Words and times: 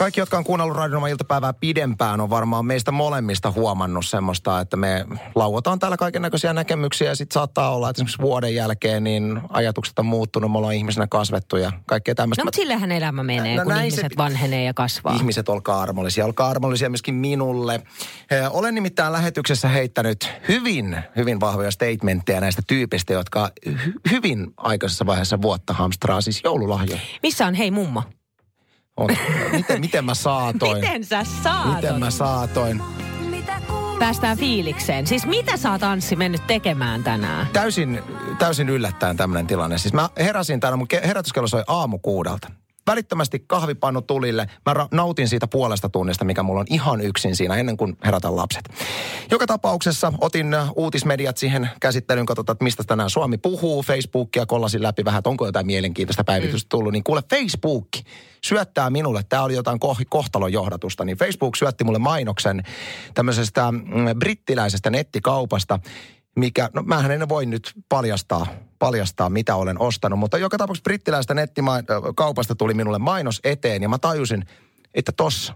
Kaikki, 0.00 0.20
jotka 0.20 0.38
on 0.38 0.44
kuunnellut 0.44 0.76
Radionovan 0.76 1.10
iltapäivää 1.10 1.52
pidempään, 1.52 2.20
on 2.20 2.30
varmaan 2.30 2.66
meistä 2.66 2.92
molemmista 2.92 3.50
huomannut 3.50 4.06
semmoista, 4.06 4.60
että 4.60 4.76
me 4.76 5.04
lauotaan 5.34 5.78
täällä 5.78 5.96
kaiken 5.96 6.22
näköisiä 6.22 6.52
näkemyksiä 6.52 7.08
ja 7.08 7.14
sitten 7.16 7.34
saattaa 7.34 7.74
olla, 7.74 7.90
että 7.90 7.98
esimerkiksi 8.00 8.22
vuoden 8.22 8.54
jälkeen 8.54 9.04
niin 9.04 9.40
ajatukset 9.48 9.98
on 9.98 10.06
muuttunut, 10.06 10.52
me 10.52 10.58
ollaan 10.58 10.74
ihmisenä 10.74 11.06
kasvettu 11.06 11.56
ja 11.56 11.72
kaikkea 11.86 12.14
tämmöistä. 12.14 12.42
No, 12.42 12.44
mutta 12.44 12.56
sillähän 12.56 12.92
elämä 12.92 13.22
menee, 13.22 13.56
No 13.56 13.62
kun 13.64 13.76
ihmiset 13.76 14.00
se- 14.00 14.16
vanhenee 14.16 14.64
ja 14.64 14.74
kasvaa. 14.74 15.14
Ihmiset, 15.14 15.48
olkaa 15.48 15.80
armollisia. 15.82 16.24
Olkaa 16.24 16.48
armollisia 16.48 16.90
myöskin 16.90 17.14
minulle. 17.14 17.74
Eh, 18.30 18.56
Olen 18.56 18.74
nimittäin 18.74 19.12
lähetyksessä 19.12 19.68
heittänyt 19.68 20.30
hyvin, 20.48 20.96
hyvin 21.16 21.40
vahvoja 21.40 21.70
statementteja 21.70 22.40
näistä 22.40 22.62
tyypistä, 22.66 23.12
jotka 23.12 23.50
hy- 23.68 24.00
hyvin 24.10 24.46
aikaisessa 24.56 25.06
vaiheessa 25.06 25.42
vuotta 25.42 25.72
hamstraa 25.72 26.20
siis 26.20 26.40
joululahjoja. 26.44 27.00
Missä 27.22 27.46
on 27.46 27.54
hei 27.54 27.70
mummo? 27.70 28.02
On. 28.96 29.08
Miten, 29.52 29.80
miten 29.80 30.04
mä 30.04 30.14
saatoin? 30.14 30.76
Miten 30.80 31.04
sä 31.04 31.24
saat? 31.42 31.74
Miten 31.74 32.00
mä 32.00 32.10
saatoin? 32.10 32.82
Päästään 33.98 34.38
fiilikseen. 34.38 35.06
Siis 35.06 35.26
mitä 35.26 35.56
sä 35.56 35.70
oot 35.70 35.82
Anssi 35.82 36.16
mennyt 36.16 36.46
tekemään 36.46 37.04
tänään? 37.04 37.46
Täysin, 37.52 38.02
täysin 38.38 38.68
yllättäen 38.68 39.16
tämmöinen 39.16 39.46
tilanne. 39.46 39.78
Siis 39.78 39.94
mä 39.94 40.08
heräsin 40.18 40.60
tänään, 40.60 40.78
mun 40.78 40.88
ke- 40.94 41.06
herätyskello 41.06 41.48
soi 41.48 41.64
aamu 41.66 41.98
kuudelta. 41.98 42.48
Välittömästi 42.90 43.44
kahvipannu 43.46 44.02
tulille. 44.02 44.46
Mä 44.66 44.74
ra- 44.74 44.88
nautin 44.92 45.28
siitä 45.28 45.46
puolesta 45.46 45.88
tunnista, 45.88 46.24
mikä 46.24 46.42
mulla 46.42 46.60
on 46.60 46.66
ihan 46.70 47.00
yksin 47.00 47.36
siinä 47.36 47.56
ennen 47.56 47.76
kuin 47.76 47.96
herätän 48.04 48.36
lapset. 48.36 48.68
Joka 49.30 49.46
tapauksessa 49.46 50.12
otin 50.20 50.54
äh, 50.54 50.70
uutismediat 50.76 51.36
siihen 51.36 51.70
käsittelyyn, 51.80 52.26
katsotaan, 52.26 52.54
että 52.54 52.64
mistä 52.64 52.84
tänään 52.84 53.10
Suomi 53.10 53.38
puhuu. 53.38 53.82
Facebookia 53.82 54.46
kollasin 54.46 54.82
läpi 54.82 55.04
vähän, 55.04 55.18
että 55.18 55.30
onko 55.30 55.46
jotain 55.46 55.66
mielenkiintoista 55.66 56.24
päivitystä 56.24 56.68
tullut. 56.68 56.92
Niin 56.92 57.04
kuule, 57.04 57.22
Facebook 57.30 57.88
syöttää 58.44 58.90
minulle, 58.90 59.22
tämä 59.28 59.42
oli 59.42 59.54
jotain 59.54 59.78
koh- 59.84 60.04
kohtalon 60.08 60.52
johdatusta, 60.52 61.04
niin 61.04 61.18
Facebook 61.18 61.56
syötti 61.56 61.84
mulle 61.84 61.98
mainoksen 61.98 62.62
tämmöisestä 63.14 63.72
mm, 63.72 63.80
brittiläisestä 64.18 64.90
nettikaupasta, 64.90 65.78
mikä, 66.36 66.70
no 66.74 66.82
mähän 66.82 67.10
en 67.10 67.28
voi 67.28 67.46
nyt 67.46 67.72
paljastaa, 67.88 68.46
paljastaa, 68.80 69.30
mitä 69.30 69.56
olen 69.56 69.80
ostanut, 69.80 70.18
mutta 70.18 70.38
joka 70.38 70.58
tapauksessa 70.58 70.84
brittiläistä 70.84 71.34
nettikaupasta 71.34 72.54
tuli 72.54 72.74
minulle 72.74 72.98
mainos 72.98 73.40
eteen 73.44 73.82
ja 73.82 73.88
mä 73.88 73.98
tajusin, 73.98 74.44
että 74.94 75.12
tossa, 75.12 75.54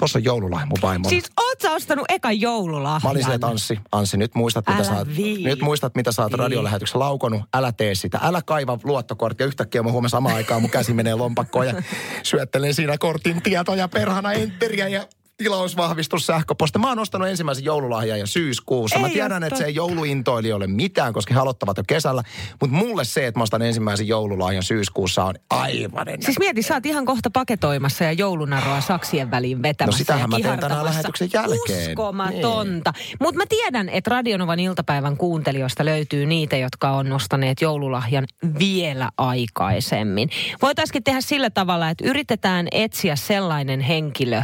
tossa 0.00 0.18
on 0.18 0.24
joululahja 0.24 0.66
mun 0.66 0.78
vaimolle. 0.82 1.08
Siis 1.10 1.30
oot 1.36 1.60
sä 1.60 1.72
ostanut 1.72 2.04
eka 2.08 2.32
joululahjan? 2.32 3.00
Mä 3.04 3.10
olin 3.10 3.22
silleen, 3.22 3.34
että 3.34 3.46
Anssi, 3.46 3.80
Anssi, 3.92 4.16
nyt 4.16 4.34
muistat, 4.34 4.64
mitä 4.68 4.84
sä 4.84 4.92
oot, 4.92 5.08
nyt 5.44 5.62
muistat, 5.62 5.94
mitä 5.94 6.12
sä 6.12 6.22
oot 6.22 6.32
radiolähetyksessä 6.32 6.98
laukonut. 6.98 7.42
Älä 7.54 7.72
tee 7.72 7.94
sitä. 7.94 8.18
Älä 8.22 8.42
kaiva 8.42 8.78
luottokorttia. 8.84 9.46
Yhtäkkiä 9.46 9.82
mä 9.82 9.90
huomasin 9.90 10.10
samaan 10.10 10.36
aikaan, 10.36 10.60
mun 10.60 10.70
käsi 10.70 10.92
menee 10.94 11.14
lompakkoon 11.14 11.66
ja 11.66 11.82
syöttelen 12.22 12.74
siinä 12.74 12.98
kortin 12.98 13.42
tietoja 13.42 13.88
perhana 13.88 14.32
enteriä 14.32 14.88
ja 14.88 15.06
tilausvahvistus 15.44 16.26
sähköposti. 16.26 16.78
Mä 16.78 16.88
oon 16.88 16.98
ostanut 16.98 17.28
ensimmäisen 17.28 17.64
joululahjan 17.64 18.18
ja 18.18 18.26
syyskuussa. 18.26 18.98
Mä 18.98 19.06
Ei 19.06 19.12
tiedän, 19.12 19.42
oo 19.42 19.46
että 19.46 19.58
se 19.58 19.64
ei 19.64 19.74
totta. 19.74 19.76
jouluintoili 19.76 20.46
ei 20.46 20.52
ole 20.52 20.66
mitään, 20.66 21.12
koska 21.12 21.34
he 21.34 21.40
aloittavat 21.40 21.76
jo 21.76 21.82
kesällä. 21.86 22.22
Mutta 22.60 22.76
mulle 22.76 23.04
se, 23.04 23.26
että 23.26 23.38
mä 23.38 23.42
ostan 23.42 23.62
ensimmäisen 23.62 24.08
joululahjan 24.08 24.62
syyskuussa 24.62 25.24
on 25.24 25.34
aivan 25.50 26.08
ennen. 26.08 26.22
Siis 26.22 26.38
mieti, 26.38 26.62
sä 26.62 26.74
oot 26.74 26.86
ihan 26.86 27.04
kohta 27.04 27.30
paketoimassa 27.30 28.04
ja 28.04 28.12
joulunaroa 28.12 28.80
saksien 28.80 29.30
väliin 29.30 29.62
vetämässä 29.62 29.96
No 29.96 29.98
sitähän 29.98 30.30
mä 30.30 30.40
teen 30.40 30.58
tänään 30.58 30.84
lähetyksen 30.84 31.30
jälkeen. 31.32 31.90
Uskomatonta. 31.90 32.92
Mutta 33.20 33.38
mä 33.38 33.44
tiedän, 33.48 33.88
että 33.88 34.10
Radionovan 34.10 34.60
iltapäivän 34.60 35.16
kuuntelijoista 35.16 35.84
löytyy 35.84 36.26
niitä, 36.26 36.56
jotka 36.56 36.90
on 36.90 37.08
nostaneet 37.08 37.60
joululahjan 37.60 38.26
vielä 38.58 39.10
aikaisemmin. 39.18 40.30
Voitaisiin 40.62 41.04
tehdä 41.04 41.20
sillä 41.20 41.50
tavalla, 41.50 41.88
että 41.90 42.04
yritetään 42.04 42.68
etsiä 42.72 43.16
sellainen 43.16 43.80
henkilö, 43.80 44.42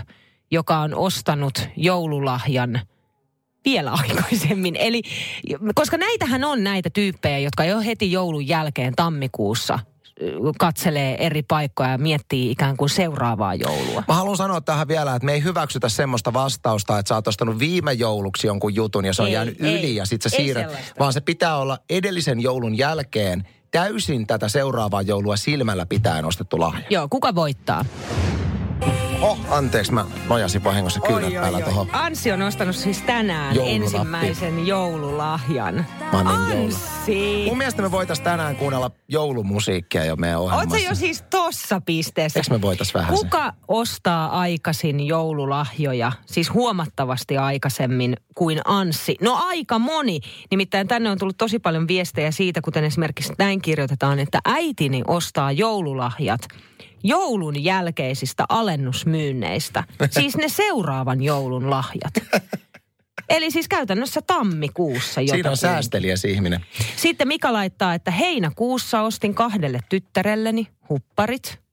joka 0.50 0.78
on 0.78 0.94
ostanut 0.94 1.68
joululahjan 1.76 2.80
vielä 3.64 3.90
aikaisemmin. 3.92 4.76
Eli, 4.76 5.02
koska 5.74 5.96
näitähän 5.96 6.44
on 6.44 6.64
näitä 6.64 6.90
tyyppejä, 6.90 7.38
jotka 7.38 7.64
jo 7.64 7.80
heti 7.80 8.12
joulun 8.12 8.48
jälkeen 8.48 8.92
tammikuussa 8.96 9.78
katselee 10.58 11.26
eri 11.26 11.42
paikkoja 11.42 11.90
ja 11.90 11.98
miettii 11.98 12.50
ikään 12.50 12.76
kuin 12.76 12.90
seuraavaa 12.90 13.54
joulua. 13.54 14.04
Mä 14.08 14.14
haluan 14.14 14.36
sanoa 14.36 14.60
tähän 14.60 14.88
vielä, 14.88 15.14
että 15.14 15.26
me 15.26 15.32
ei 15.32 15.42
hyväksytä 15.42 15.88
semmoista 15.88 16.32
vastausta, 16.32 16.98
että 16.98 17.08
sä 17.08 17.14
oot 17.14 17.28
ostanut 17.28 17.58
viime 17.58 17.92
jouluksi 17.92 18.46
jonkun 18.46 18.74
jutun 18.74 19.04
ja 19.04 19.14
se 19.14 19.22
on 19.22 19.28
Ei, 19.28 19.34
jäänyt 19.34 19.60
ei. 19.60 19.78
yli 19.78 19.96
ja 19.96 20.06
sit 20.06 20.22
sä 20.22 20.28
siirrät. 20.28 20.94
Vaan 20.98 21.12
se 21.12 21.20
pitää 21.20 21.56
olla 21.56 21.78
edellisen 21.90 22.40
joulun 22.40 22.78
jälkeen 22.78 23.48
täysin 23.70 24.26
tätä 24.26 24.48
seuraavaa 24.48 25.02
joulua 25.02 25.36
silmällä 25.36 25.86
pitäen 25.86 26.24
ostettu 26.24 26.60
lahja. 26.60 26.84
Joo, 26.90 27.08
kuka 27.10 27.34
voittaa? 27.34 27.84
Oh, 29.22 29.38
anteeksi, 29.50 29.92
mä 29.92 30.04
nojasin 30.28 30.64
vahingossa 30.64 31.00
kylläpäällä 31.00 31.60
tuohon. 31.60 31.88
Anssi 31.92 32.32
on 32.32 32.42
ostanut 32.42 32.76
siis 32.76 33.02
tänään 33.02 33.56
ensimmäisen 33.64 34.66
joululahjan. 34.66 35.74
Niin 35.74 36.26
joulu. 36.54 37.46
Mun 37.46 37.58
mielestä 37.58 37.82
me 37.82 37.90
voitais 37.90 38.20
tänään 38.20 38.56
kuunnella 38.56 38.90
joulumusiikkia 39.08 40.04
jo 40.04 40.16
meidän 40.16 40.38
Oot 40.38 40.52
ohjelmassa. 40.52 40.78
sä 40.78 40.88
jo 40.88 40.94
siis 40.94 41.24
tossa 41.30 41.80
pisteessä? 41.80 42.40
Eikö 42.40 42.50
me 42.50 42.60
voitais 42.60 42.94
vähän? 42.94 43.14
Kuka 43.14 43.52
ostaa 43.68 44.40
aikaisin 44.40 45.06
joululahjoja, 45.06 46.12
siis 46.26 46.52
huomattavasti 46.54 47.38
aikaisemmin 47.38 48.16
kuin 48.34 48.60
Anssi? 48.64 49.16
No 49.20 49.38
aika 49.44 49.78
moni. 49.78 50.20
Nimittäin 50.50 50.88
tänne 50.88 51.10
on 51.10 51.18
tullut 51.18 51.36
tosi 51.36 51.58
paljon 51.58 51.88
viestejä 51.88 52.30
siitä, 52.30 52.60
kuten 52.60 52.84
esimerkiksi 52.84 53.32
näin 53.38 53.62
kirjoitetaan, 53.62 54.18
että 54.18 54.38
äitini 54.44 55.02
ostaa 55.06 55.52
joululahjat 55.52 56.40
joulun 57.02 57.64
jälkeisistä 57.64 58.44
alennusmyynneistä. 58.48 59.84
Siis 60.10 60.36
ne 60.36 60.48
seuraavan 60.48 61.22
joulun 61.22 61.70
lahjat. 61.70 62.14
Eli 63.28 63.50
siis 63.50 63.68
käytännössä 63.68 64.22
tammikuussa 64.22 65.20
Siinä 65.26 65.50
on 65.50 65.56
säästeliäs 65.56 66.24
ihminen. 66.24 66.60
Sitten 66.96 67.28
Mika 67.28 67.52
laittaa, 67.52 67.94
että 67.94 68.10
heinäkuussa 68.10 69.02
ostin 69.02 69.34
kahdelle 69.34 69.80
tyttärelleni 69.88 70.66
hupparit. 70.88 71.65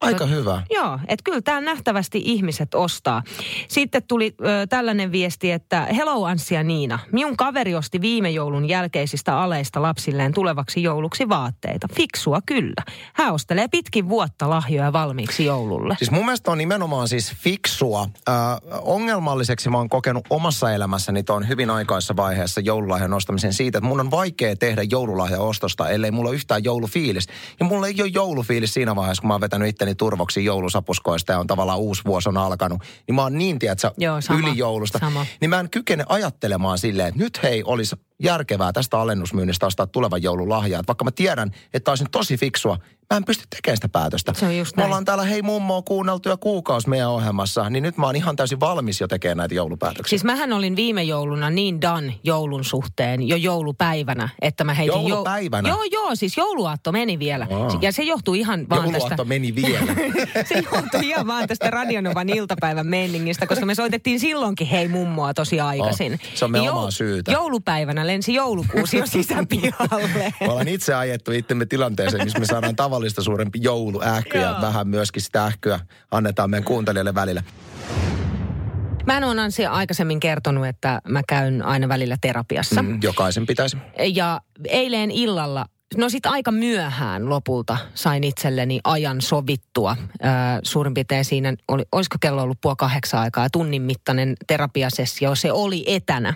Aika 0.00 0.26
hyvä. 0.26 0.62
Joo, 0.70 0.98
että 1.08 1.22
kyllä 1.24 1.40
tämä 1.40 1.60
nähtävästi 1.60 2.22
ihmiset 2.24 2.74
ostaa. 2.74 3.22
Sitten 3.68 4.02
tuli 4.08 4.34
ö, 4.40 4.66
tällainen 4.66 5.12
viesti, 5.12 5.50
että 5.50 5.80
hello 5.80 6.24
Anssi 6.24 6.54
ja 6.54 6.62
Niina. 6.62 6.98
Minun 7.12 7.36
kaveri 7.36 7.74
osti 7.74 8.00
viime 8.00 8.30
joulun 8.30 8.68
jälkeisistä 8.68 9.38
aleista 9.38 9.82
lapsilleen 9.82 10.34
tulevaksi 10.34 10.82
jouluksi 10.82 11.28
vaatteita. 11.28 11.88
Fiksua 11.94 12.40
kyllä. 12.46 12.82
Hän 13.14 13.34
ostelee 13.34 13.68
pitkin 13.68 14.08
vuotta 14.08 14.50
lahjoja 14.50 14.92
valmiiksi 14.92 15.44
joululle. 15.44 15.94
Siis 15.98 16.10
mun 16.10 16.24
mielestä 16.24 16.50
on 16.50 16.58
nimenomaan 16.58 17.08
siis 17.08 17.32
fiksua. 17.34 18.08
Äh, 18.28 18.34
ongelmalliseksi 18.82 19.70
mä 19.70 19.78
oon 19.78 19.88
kokenut 19.88 20.24
omassa 20.30 20.72
elämässäni 20.72 21.22
tuon 21.22 21.48
hyvin 21.48 21.70
aikaisessa 21.70 22.16
vaiheessa 22.16 22.60
joululahjan 22.60 23.14
ostamisen 23.14 23.52
siitä, 23.52 23.78
että 23.78 23.88
mun 23.88 24.00
on 24.00 24.10
vaikea 24.10 24.56
tehdä 24.56 24.82
joululahjaostosta, 24.82 25.88
ellei 25.88 26.10
mulla 26.10 26.28
ole 26.28 26.36
yhtään 26.36 26.64
joulufiilis. 26.64 27.26
Ja 27.60 27.66
mulla 27.66 27.86
ei 27.86 27.94
ole 28.00 28.10
joulufiilis 28.14 28.74
siinä 28.74 28.96
vaiheessa, 28.96 29.20
kun 29.20 29.28
mä 29.28 29.34
oon 29.34 29.40
vetänyt 29.40 29.68
itteni 29.88 29.94
turvoksi 29.94 30.44
joulusapuskoista 30.44 31.32
ja 31.32 31.38
on 31.38 31.46
tavallaan 31.46 31.78
uusi 31.78 32.02
vuosi 32.06 32.28
on 32.28 32.36
alkanut. 32.36 32.82
Niin 33.06 33.14
mä 33.14 33.22
oon 33.22 33.38
niin, 33.38 33.58
tiedätkö, 33.58 33.90
Joo, 33.98 34.20
sama, 34.20 34.38
yli 34.38 34.58
joulusta. 34.58 34.98
sama. 34.98 35.26
Niin 35.40 35.50
mä 35.50 35.60
en 35.60 35.70
kykene 35.70 36.04
ajattelemaan 36.08 36.78
silleen, 36.78 37.08
että 37.08 37.20
nyt 37.20 37.42
hei, 37.42 37.62
olisi 37.64 37.96
järkevää 38.22 38.72
tästä 38.72 38.98
alennusmyynnistä 39.00 39.66
ostaa 39.66 39.86
tulevan 39.86 40.22
joulun 40.22 40.48
lahjaa. 40.48 40.80
Että 40.80 40.88
Vaikka 40.88 41.04
mä 41.04 41.10
tiedän, 41.10 41.50
että 41.74 41.90
olisi 41.90 42.04
nyt 42.04 42.10
tosi 42.10 42.36
fiksua, 42.36 42.78
mä 43.14 43.16
en 43.16 43.24
pysty 43.24 43.44
tekemään 43.56 43.76
sitä 43.76 43.88
päätöstä. 43.88 44.34
Se 44.34 44.46
on 44.46 44.58
just 44.58 44.76
Me 44.76 44.80
näin. 44.80 44.86
ollaan 44.86 45.04
täällä 45.04 45.24
hei 45.24 45.42
mummoa 45.42 45.82
kuunneltu 45.82 46.28
jo 46.28 46.36
kuukausi 46.36 46.88
meidän 46.88 47.08
ohjelmassa, 47.10 47.70
niin 47.70 47.82
nyt 47.82 47.96
mä 47.96 48.06
oon 48.06 48.16
ihan 48.16 48.36
täysin 48.36 48.60
valmis 48.60 49.00
jo 49.00 49.08
tekemään 49.08 49.36
näitä 49.36 49.54
joulupäätöksiä. 49.54 50.10
Siis 50.10 50.24
mähän 50.24 50.52
olin 50.52 50.76
viime 50.76 51.02
jouluna 51.02 51.50
niin 51.50 51.80
done 51.80 52.14
joulun 52.24 52.64
suhteen 52.64 53.28
jo 53.28 53.36
joulupäivänä, 53.36 54.28
että 54.42 54.64
mä 54.64 54.74
heitin... 54.74 54.94
jou- 55.00 55.08
Joulupäivänä? 55.08 55.68
Joo, 55.68 55.82
joo, 55.92 56.14
siis 56.14 56.36
jouluaatto 56.36 56.92
meni 56.92 57.18
vielä. 57.18 57.46
Aa. 57.50 57.78
Ja 57.82 57.92
se 57.92 58.02
johtuu 58.02 58.34
ihan 58.34 58.66
vaan 58.70 58.82
Jouluaatto 58.82 59.08
tästä... 59.08 59.24
meni 59.24 59.54
vielä. 59.54 59.94
se 60.48 60.62
johtui 60.72 61.08
ihan 61.08 61.26
vaan 61.26 61.48
tästä 61.48 61.70
Radionovan 61.70 62.28
iltapäivän 62.28 62.86
meiningistä, 62.86 63.46
koska 63.46 63.66
me 63.66 63.74
soitettiin 63.74 64.20
silloinkin 64.20 64.66
hei 64.66 64.88
mummoa 64.88 65.34
tosi 65.34 65.60
aikaisin. 65.60 66.12
Oh, 66.12 66.18
se 66.34 66.44
on 66.44 66.50
meidän 66.50 66.62
Niin 66.64 66.72
omaa 66.78 66.90
syytä. 66.90 67.32
Joulupäivänä 67.32 68.06
lensi 68.06 68.34
joulukuusi 68.34 68.96
jo 68.96 69.06
sisäpihalle. 69.06 70.08
Me 70.40 70.48
ollaan 70.48 70.68
itse 70.68 70.94
ajettu 70.94 71.32
itsemme 71.32 71.66
tilanteeseen, 71.66 72.24
missä 72.24 72.38
me 72.38 72.46
saadaan 72.46 72.76
tavallista 72.98 73.22
suurempi 73.22 73.58
jouluähky 73.62 74.38
ja 74.38 74.58
vähän 74.60 74.88
myöskin 74.88 75.22
sitä 75.22 75.44
ähkyä 75.44 75.80
annetaan 76.10 76.50
meidän 76.50 76.64
kuuntelijoille 76.64 77.14
välillä. 77.14 77.42
Mä 79.06 79.16
en 79.16 79.24
ole 79.24 79.40
Ansia 79.40 79.70
aikaisemmin 79.70 80.20
kertonut, 80.20 80.66
että 80.66 81.00
mä 81.08 81.22
käyn 81.28 81.62
aina 81.62 81.88
välillä 81.88 82.16
terapiassa. 82.20 82.82
Mm, 82.82 83.00
jokaisen 83.02 83.46
pitäisi. 83.46 83.76
Ja 84.14 84.40
eilen 84.64 85.10
illalla 85.10 85.66
no 85.96 86.08
sit 86.08 86.26
aika 86.26 86.50
myöhään 86.50 87.28
lopulta 87.28 87.78
sain 87.94 88.24
itselleni 88.24 88.80
ajan 88.84 89.20
sovittua. 89.20 89.96
Ää, 90.22 90.60
suurin 90.62 90.94
piirtein 90.94 91.24
siinä, 91.24 91.54
oli, 91.68 91.84
olisiko 91.92 92.16
kello 92.20 92.42
ollut 92.42 92.58
puoli 92.60 92.76
kahdeksan 92.78 93.20
aikaa, 93.20 93.50
tunnin 93.50 93.82
mittainen 93.82 94.34
terapiasessio, 94.46 95.34
se 95.34 95.52
oli 95.52 95.84
etänä. 95.86 96.34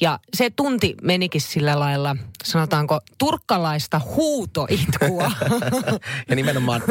Ja 0.00 0.18
se 0.34 0.50
tunti 0.50 0.94
menikin 1.02 1.40
sillä 1.40 1.80
lailla, 1.80 2.16
sanotaanko, 2.44 3.00
turkkalaista 3.18 4.00
huutoitkua. 4.16 5.32
ja 6.28 6.36
nimenomaan 6.36 6.82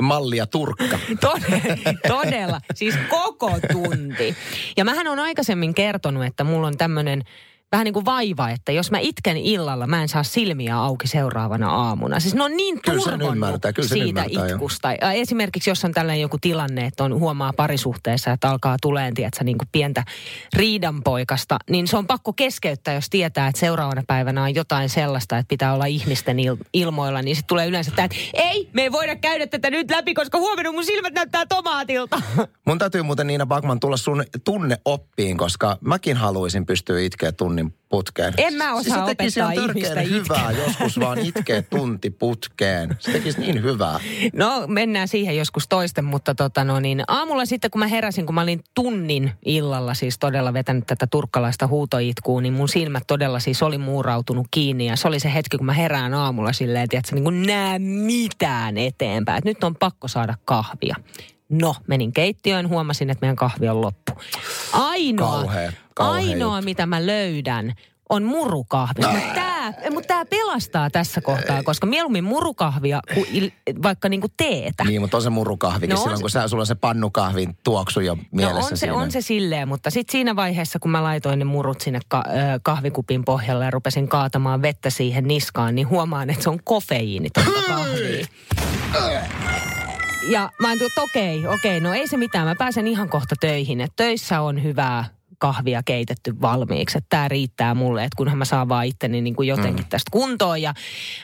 mallia 0.00 0.46
Turkka. 0.46 0.98
todella, 1.20 1.94
todella, 2.08 2.60
siis 2.74 2.94
koko 3.08 3.58
tunti. 3.72 4.36
Ja 4.76 4.84
mähän 4.84 5.08
on 5.08 5.18
aikaisemmin 5.18 5.74
kertonut, 5.74 6.24
että 6.24 6.44
mulla 6.44 6.66
on 6.66 6.76
tämmöinen 6.76 7.24
vähän 7.72 7.84
niin 7.84 7.94
kuin 7.94 8.04
vaiva, 8.04 8.50
että 8.50 8.72
jos 8.72 8.90
mä 8.90 8.98
itken 8.98 9.36
illalla, 9.36 9.86
mä 9.86 10.02
en 10.02 10.08
saa 10.08 10.22
silmiä 10.22 10.78
auki 10.78 11.08
seuraavana 11.08 11.70
aamuna. 11.70 12.20
Siis 12.20 12.34
ne 12.34 12.42
on 12.42 12.56
niin 12.56 12.80
turvonnut 12.84 13.62
siitä 13.80 14.24
itkusta. 14.28 14.92
Jo. 14.92 14.98
Esimerkiksi 15.14 15.70
jos 15.70 15.84
on 15.84 15.92
tällainen 15.92 16.22
joku 16.22 16.38
tilanne, 16.40 16.86
että 16.86 17.04
on 17.04 17.18
huomaa 17.18 17.52
parisuhteessa, 17.52 18.30
että 18.30 18.50
alkaa 18.50 18.76
tuleen, 18.82 19.14
tiedätkö, 19.14 19.44
niin 19.44 19.58
kuin 19.58 19.68
pientä 19.72 20.04
riidanpoikasta, 20.52 21.58
niin 21.70 21.88
se 21.88 21.96
on 21.96 22.06
pakko 22.06 22.32
keskeyttää, 22.32 22.94
jos 22.94 23.10
tietää, 23.10 23.48
että 23.48 23.60
seuraavana 23.60 24.02
päivänä 24.06 24.42
on 24.42 24.54
jotain 24.54 24.88
sellaista, 24.88 25.38
että 25.38 25.48
pitää 25.48 25.74
olla 25.74 25.86
ihmisten 25.86 26.36
il- 26.38 26.66
ilmoilla, 26.72 27.22
niin 27.22 27.36
sitten 27.36 27.48
tulee 27.48 27.66
yleensä 27.66 27.90
tämä, 27.90 28.04
että 28.04 28.16
ei, 28.34 28.70
me 28.72 28.82
ei 28.82 28.92
voida 28.92 29.16
käydä 29.16 29.46
tätä 29.46 29.70
nyt 29.70 29.90
läpi, 29.90 30.14
koska 30.14 30.38
huomenna 30.38 30.72
mun 30.72 30.84
silmät 30.84 31.14
näyttää 31.14 31.46
tomaatilta. 31.46 32.22
Mun 32.66 32.78
täytyy 32.78 33.02
muuten 33.02 33.26
Niina 33.26 33.46
Bakman 33.46 33.80
tulla 33.80 33.96
sun 33.96 34.24
tunneoppiin, 34.44 35.36
koska 35.36 35.78
mäkin 35.80 36.16
haluaisin 36.16 36.66
pystyä 36.66 37.00
itkeä 37.00 37.32
tunnin 37.32 37.61
tunnin 37.62 37.82
putkeen. 37.88 38.34
En 38.36 38.54
mä 38.54 38.74
osaa 38.74 38.82
siis 38.82 38.96
opettaa 38.96 39.52
ihmistä 39.52 40.00
hyvää 40.00 40.52
joskus 40.52 41.00
vaan 41.00 41.18
itkee 41.18 41.62
tunti 41.62 42.10
putkeen. 42.10 42.96
Se 42.98 43.12
tekisi 43.12 43.40
niin 43.40 43.62
hyvää. 43.62 44.00
No 44.32 44.64
mennään 44.66 45.08
siihen 45.08 45.36
joskus 45.36 45.68
toisten, 45.68 46.04
mutta 46.04 46.34
tota 46.34 46.64
no 46.64 46.80
niin, 46.80 47.04
aamulla 47.08 47.44
sitten 47.44 47.70
kun 47.70 47.78
mä 47.78 47.86
heräsin, 47.86 48.26
kun 48.26 48.34
mä 48.34 48.42
olin 48.42 48.64
tunnin 48.74 49.32
illalla 49.44 49.94
siis 49.94 50.18
todella 50.18 50.52
vetänyt 50.52 50.86
tätä 50.86 51.06
turkkalaista 51.06 51.66
huutoitkua, 51.66 52.40
niin 52.40 52.54
mun 52.54 52.68
silmät 52.68 53.04
todella 53.06 53.40
siis 53.40 53.62
oli 53.62 53.78
muurautunut 53.78 54.46
kiinni. 54.50 54.86
Ja 54.86 54.96
se 54.96 55.08
oli 55.08 55.20
se 55.20 55.34
hetki, 55.34 55.56
kun 55.56 55.66
mä 55.66 55.72
herään 55.72 56.14
aamulla 56.14 56.52
silleen, 56.52 56.88
että 56.92 57.14
niin 57.14 57.24
kuin 57.24 57.42
näe 57.42 57.78
mitään 57.78 58.78
eteenpäin. 58.78 59.38
Että 59.38 59.50
nyt 59.50 59.64
on 59.64 59.74
pakko 59.74 60.08
saada 60.08 60.34
kahvia. 60.44 60.96
No, 61.52 61.74
menin 61.86 62.12
keittiöön, 62.12 62.68
huomasin, 62.68 63.10
että 63.10 63.22
meidän 63.22 63.36
kahvi 63.36 63.68
on 63.68 63.80
loppu. 63.80 64.12
Ainoa, 64.72 65.30
Kauhea. 65.30 65.72
Kauhea 65.94 66.14
ainoa 66.14 66.56
juttu. 66.56 66.64
mitä 66.64 66.86
mä 66.86 67.06
löydän, 67.06 67.74
on 68.08 68.22
murukahvi. 68.22 69.02
Mutta 69.02 69.34
tämä, 69.34 69.72
mut 69.90 70.06
tää 70.06 70.24
pelastaa 70.24 70.90
tässä 70.90 71.20
kohtaa, 71.20 71.62
koska 71.62 71.86
mieluummin 71.86 72.24
murukahvia 72.24 73.00
kuin 73.14 73.26
il, 73.32 73.50
vaikka 73.82 74.08
niinku 74.08 74.28
teetä. 74.36 74.84
Niin, 74.84 75.00
mutta 75.00 75.16
on 75.16 75.22
se 75.22 75.30
murukahvikin 75.30 75.94
no 75.94 75.96
silloin, 75.96 76.20
kun 76.20 76.30
sä, 76.30 76.48
sulla 76.48 76.62
on 76.62 76.66
se 76.66 76.74
pannukahvin 76.74 77.56
tuoksu 77.64 78.00
jo 78.00 78.18
mielessä. 78.30 78.60
No 78.60 78.66
on 78.66 78.76
se, 78.76 78.76
siinä. 78.76 78.94
on 78.94 79.10
se 79.10 79.20
silleen, 79.20 79.68
mutta 79.68 79.90
sitten 79.90 80.12
siinä 80.12 80.36
vaiheessa, 80.36 80.78
kun 80.78 80.90
mä 80.90 81.02
laitoin 81.02 81.38
ne 81.38 81.44
murut 81.44 81.80
sinne 81.80 82.00
ka, 82.08 82.24
kahvikupin 82.62 83.24
pohjalle 83.24 83.64
ja 83.64 83.70
rupesin 83.70 84.08
kaatamaan 84.08 84.62
vettä 84.62 84.90
siihen 84.90 85.24
niskaan, 85.24 85.74
niin 85.74 85.88
huomaan, 85.88 86.30
että 86.30 86.42
se 86.42 86.50
on 86.50 86.60
kofeiinitonta 86.64 87.50
kahvia. 87.66 88.26
Ja 90.28 90.50
mä 90.58 90.68
oon 90.68 90.78
että 90.86 91.02
okei, 91.02 91.46
okei, 91.46 91.80
no 91.80 91.94
ei 91.94 92.08
se 92.08 92.16
mitään. 92.16 92.46
Mä 92.46 92.54
pääsen 92.54 92.86
ihan 92.86 93.08
kohta 93.08 93.34
töihin. 93.40 93.80
Että 93.80 93.96
töissä 93.96 94.40
on 94.40 94.62
hyvää 94.62 95.04
kahvia 95.42 95.82
keitetty 95.84 96.40
valmiiksi. 96.40 96.98
Että 96.98 97.06
tämä 97.10 97.28
riittää 97.28 97.74
mulle, 97.74 98.04
että 98.04 98.16
kunhan 98.16 98.38
mä 98.38 98.44
saan 98.44 98.68
vaan 98.68 98.86
itteni 98.86 99.20
niin 99.20 99.36
kuin 99.36 99.48
jotenkin 99.48 99.84
mm. 99.84 99.88
tästä 99.88 100.10
kuntoon. 100.10 100.62
Ja 100.62 100.74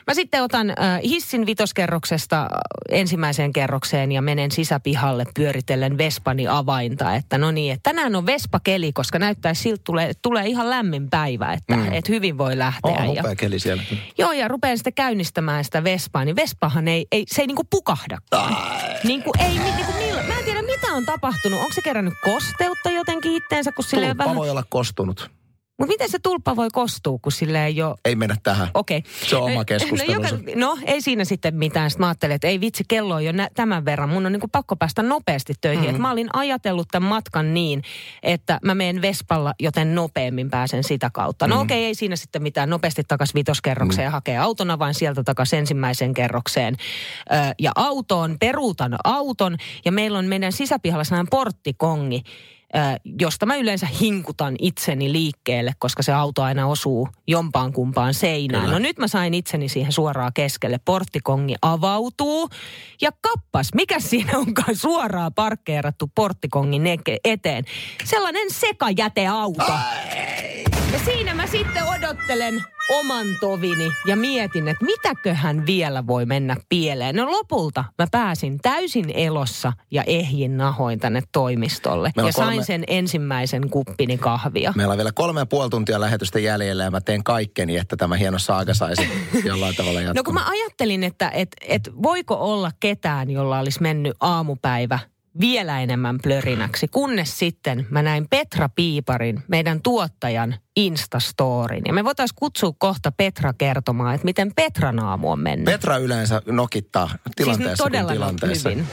mä 0.07 0.13
sitten 0.13 0.43
otan 0.43 0.69
äh, 0.69 0.75
hissin 1.03 1.45
vitoskerroksesta 1.45 2.47
ensimmäiseen 2.89 3.53
kerrokseen 3.53 4.11
ja 4.11 4.21
menen 4.21 4.51
sisäpihalle 4.51 5.23
pyöritellen 5.35 5.97
Vespani 5.97 6.47
avainta. 6.47 7.15
Että 7.15 7.37
no 7.37 7.51
niin, 7.51 7.73
että 7.73 7.89
tänään 7.89 8.15
on 8.15 8.25
Vespa-keli, 8.25 8.93
koska 8.93 9.19
näyttää 9.19 9.53
siltä 9.53 9.81
tulee, 9.85 10.11
tulee 10.21 10.45
ihan 10.45 10.69
lämmin 10.69 11.09
päivä, 11.09 11.53
että 11.53 11.75
mm. 11.75 11.93
et 11.93 12.09
hyvin 12.09 12.37
voi 12.37 12.57
lähteä. 12.57 13.05
Oh, 13.07 13.15
ja, 13.15 13.35
keli 13.35 13.59
siellä. 13.59 13.83
Joo, 14.17 14.31
ja 14.31 14.47
rupean 14.47 14.77
sitten 14.77 14.93
käynnistämään 14.93 15.63
sitä 15.63 15.83
Vespaa, 15.83 16.25
niin 16.25 16.35
Vespahan 16.35 16.87
ei, 16.87 17.07
ei 17.11 17.23
se 17.27 17.41
ei 17.41 17.47
niinku 17.47 17.67
pukahdakaan. 17.69 18.57
Niin 19.03 19.23
kuin 19.23 19.39
ei, 19.39 19.59
niin 19.59 20.08
on 20.99 21.05
tapahtunut. 21.05 21.59
Onko 21.59 21.73
se 21.73 21.81
kerännyt 21.81 22.13
kosteutta 22.23 22.89
jotenkin 22.89 23.31
itteensä, 23.31 23.71
kun 23.71 23.85
silleen 23.85 24.17
vähän... 24.17 24.35
voi 24.35 24.49
olla 24.49 24.63
kostunut. 24.69 25.31
Mutta 25.79 25.93
miten 25.93 26.09
se 26.09 26.19
tulppa 26.19 26.55
voi 26.55 26.67
kostua, 26.71 27.19
kun 27.21 27.31
sille 27.31 27.65
ei 27.65 27.81
ole... 27.81 27.95
Ei 28.05 28.15
mennä 28.15 28.35
tähän. 28.43 28.67
Okei. 28.73 28.97
Okay. 28.97 29.11
Se 29.29 29.35
on 29.35 29.43
oma 29.51 29.65
keskustelu. 29.65 30.13
No, 30.13 30.23
joka, 30.23 30.37
no, 30.55 30.77
ei 30.85 31.01
siinä 31.01 31.25
sitten 31.25 31.55
mitään. 31.55 31.89
Sitten 31.89 32.03
mä 32.03 32.07
ajattelin, 32.07 32.35
että 32.35 32.47
ei 32.47 32.61
vitsi, 32.61 32.83
kello 32.87 33.15
on 33.15 33.25
jo 33.25 33.31
nä- 33.31 33.49
tämän 33.55 33.85
verran. 33.85 34.09
Mun 34.09 34.25
on 34.25 34.31
niin 34.31 34.39
kuin 34.39 34.51
pakko 34.51 34.75
päästä 34.75 35.03
nopeasti 35.03 35.53
töihin. 35.61 35.83
Mm-hmm. 35.83 35.95
Et 35.95 36.01
mä 36.01 36.11
olin 36.11 36.29
ajatellut 36.33 36.87
tämän 36.91 37.09
matkan 37.09 37.53
niin, 37.53 37.83
että 38.23 38.59
mä 38.65 38.75
menen 38.75 39.01
Vespalla, 39.01 39.53
joten 39.59 39.95
nopeammin 39.95 40.49
pääsen 40.49 40.83
sitä 40.83 41.09
kautta. 41.13 41.47
No 41.47 41.55
mm-hmm. 41.55 41.65
okei, 41.65 41.77
okay, 41.77 41.85
ei 41.87 41.95
siinä 41.95 42.15
sitten 42.15 42.43
mitään. 42.43 42.69
Nopeasti 42.69 43.03
takaisin 43.07 43.35
vitoskerrokseen 43.35 44.07
mm-hmm. 44.07 44.13
hakee 44.13 44.37
autona, 44.37 44.79
vaan 44.79 44.93
sieltä 44.93 45.23
takaisin 45.23 45.59
ensimmäiseen 45.59 46.13
kerrokseen. 46.13 46.75
Ö, 47.31 47.35
ja 47.59 47.71
autoon, 47.75 48.37
peruutan 48.39 48.95
auton. 49.03 49.57
Ja 49.85 49.91
meillä 49.91 50.19
on 50.19 50.25
meidän 50.25 50.51
sisäpihalla 50.51 51.03
sellainen 51.03 51.29
porttikongi 51.29 52.23
josta 53.19 53.45
mä 53.45 53.55
yleensä 53.55 53.87
hinkutan 54.01 54.55
itseni 54.59 55.11
liikkeelle, 55.11 55.73
koska 55.79 56.03
se 56.03 56.13
auto 56.13 56.43
aina 56.43 56.67
osuu 56.67 57.09
jompaan 57.27 57.73
kumpaan 57.73 58.13
seinään. 58.13 58.63
Kyllä. 58.63 58.73
No 58.73 58.79
nyt 58.79 58.97
mä 58.97 59.07
sain 59.07 59.33
itseni 59.33 59.69
siihen 59.69 59.91
suoraan 59.91 60.33
keskelle. 60.33 60.79
Porttikongi 60.85 61.55
avautuu 61.61 62.49
ja 63.01 63.11
kappas, 63.21 63.73
mikä 63.73 63.99
siinä 63.99 64.37
onkaan 64.37 64.75
suoraan 64.75 65.33
parkkeerattu 65.33 66.11
porttikongin 66.15 66.83
eteen. 67.23 67.63
Sellainen 68.05 68.51
sekajäteauto. 68.51 69.63
Ai. 69.63 70.48
Ja 70.93 70.99
siinä 70.99 71.33
mä 71.33 71.47
sitten 71.47 71.83
odottelen 71.83 72.63
oman 72.89 73.27
tovini 73.39 73.91
ja 74.05 74.15
mietin, 74.15 74.67
että 74.67 74.85
mitäköhän 74.85 75.65
vielä 75.65 76.07
voi 76.07 76.25
mennä 76.25 76.55
pieleen. 76.69 77.15
No 77.15 77.31
lopulta 77.31 77.83
mä 77.97 78.07
pääsin 78.11 78.57
täysin 78.61 79.11
elossa 79.13 79.73
ja 79.91 80.03
ehjin 80.03 80.57
nahoin 80.57 80.99
tänne 80.99 81.23
toimistolle. 81.31 82.11
Meillä 82.15 82.29
ja 82.29 82.33
kolme... 82.33 82.53
sain 82.53 82.65
sen 82.65 82.83
ensimmäisen 82.87 83.69
kuppini 83.69 84.17
kahvia. 84.17 84.73
Meillä 84.75 84.91
on 84.91 84.97
vielä 84.97 85.11
kolme 85.11 85.39
ja 85.39 85.45
puoli 85.45 85.69
tuntia 85.69 85.99
lähetystä 85.99 86.39
jäljellä 86.39 86.83
ja 86.83 86.91
mä 86.91 87.01
teen 87.01 87.23
kaikkeni, 87.23 87.77
että 87.77 87.97
tämä 87.97 88.15
hieno 88.15 88.39
saaga 88.39 88.73
saisi 88.73 89.09
jollain 89.45 89.75
tavalla 89.75 90.01
jatkumaan. 90.01 90.15
No 90.15 90.23
kun 90.23 90.33
mä 90.33 90.49
ajattelin, 90.49 91.03
että 91.03 91.29
et, 91.29 91.49
et 91.67 91.89
voiko 92.03 92.35
olla 92.35 92.71
ketään, 92.79 93.29
jolla 93.29 93.59
olisi 93.59 93.81
mennyt 93.81 94.17
aamupäivä 94.19 94.99
vielä 95.39 95.81
enemmän 95.81 96.17
plörinäksi, 96.23 96.87
kunnes 96.87 97.39
sitten 97.39 97.87
mä 97.89 98.01
näin 98.01 98.27
Petra 98.29 98.69
Piiparin, 98.69 99.43
meidän 99.47 99.81
tuottajan 99.81 100.55
Instastorin. 100.75 101.83
Ja 101.87 101.93
me 101.93 102.03
voitaisiin 102.03 102.35
kutsua 102.39 102.73
kohta 102.77 103.11
Petra 103.11 103.53
kertomaan, 103.53 104.15
että 104.15 104.25
miten 104.25 104.51
Petran 104.55 104.99
aamu 104.99 105.31
on 105.31 105.39
mennyt. 105.39 105.65
Petra 105.65 105.97
yleensä 105.97 106.41
nokittaa 106.45 107.09
tilanteessa 107.35 107.69
siis 107.69 107.77
todella 107.77 108.11
tilanteessa. 108.11 108.69
Hyvin. 108.69 108.87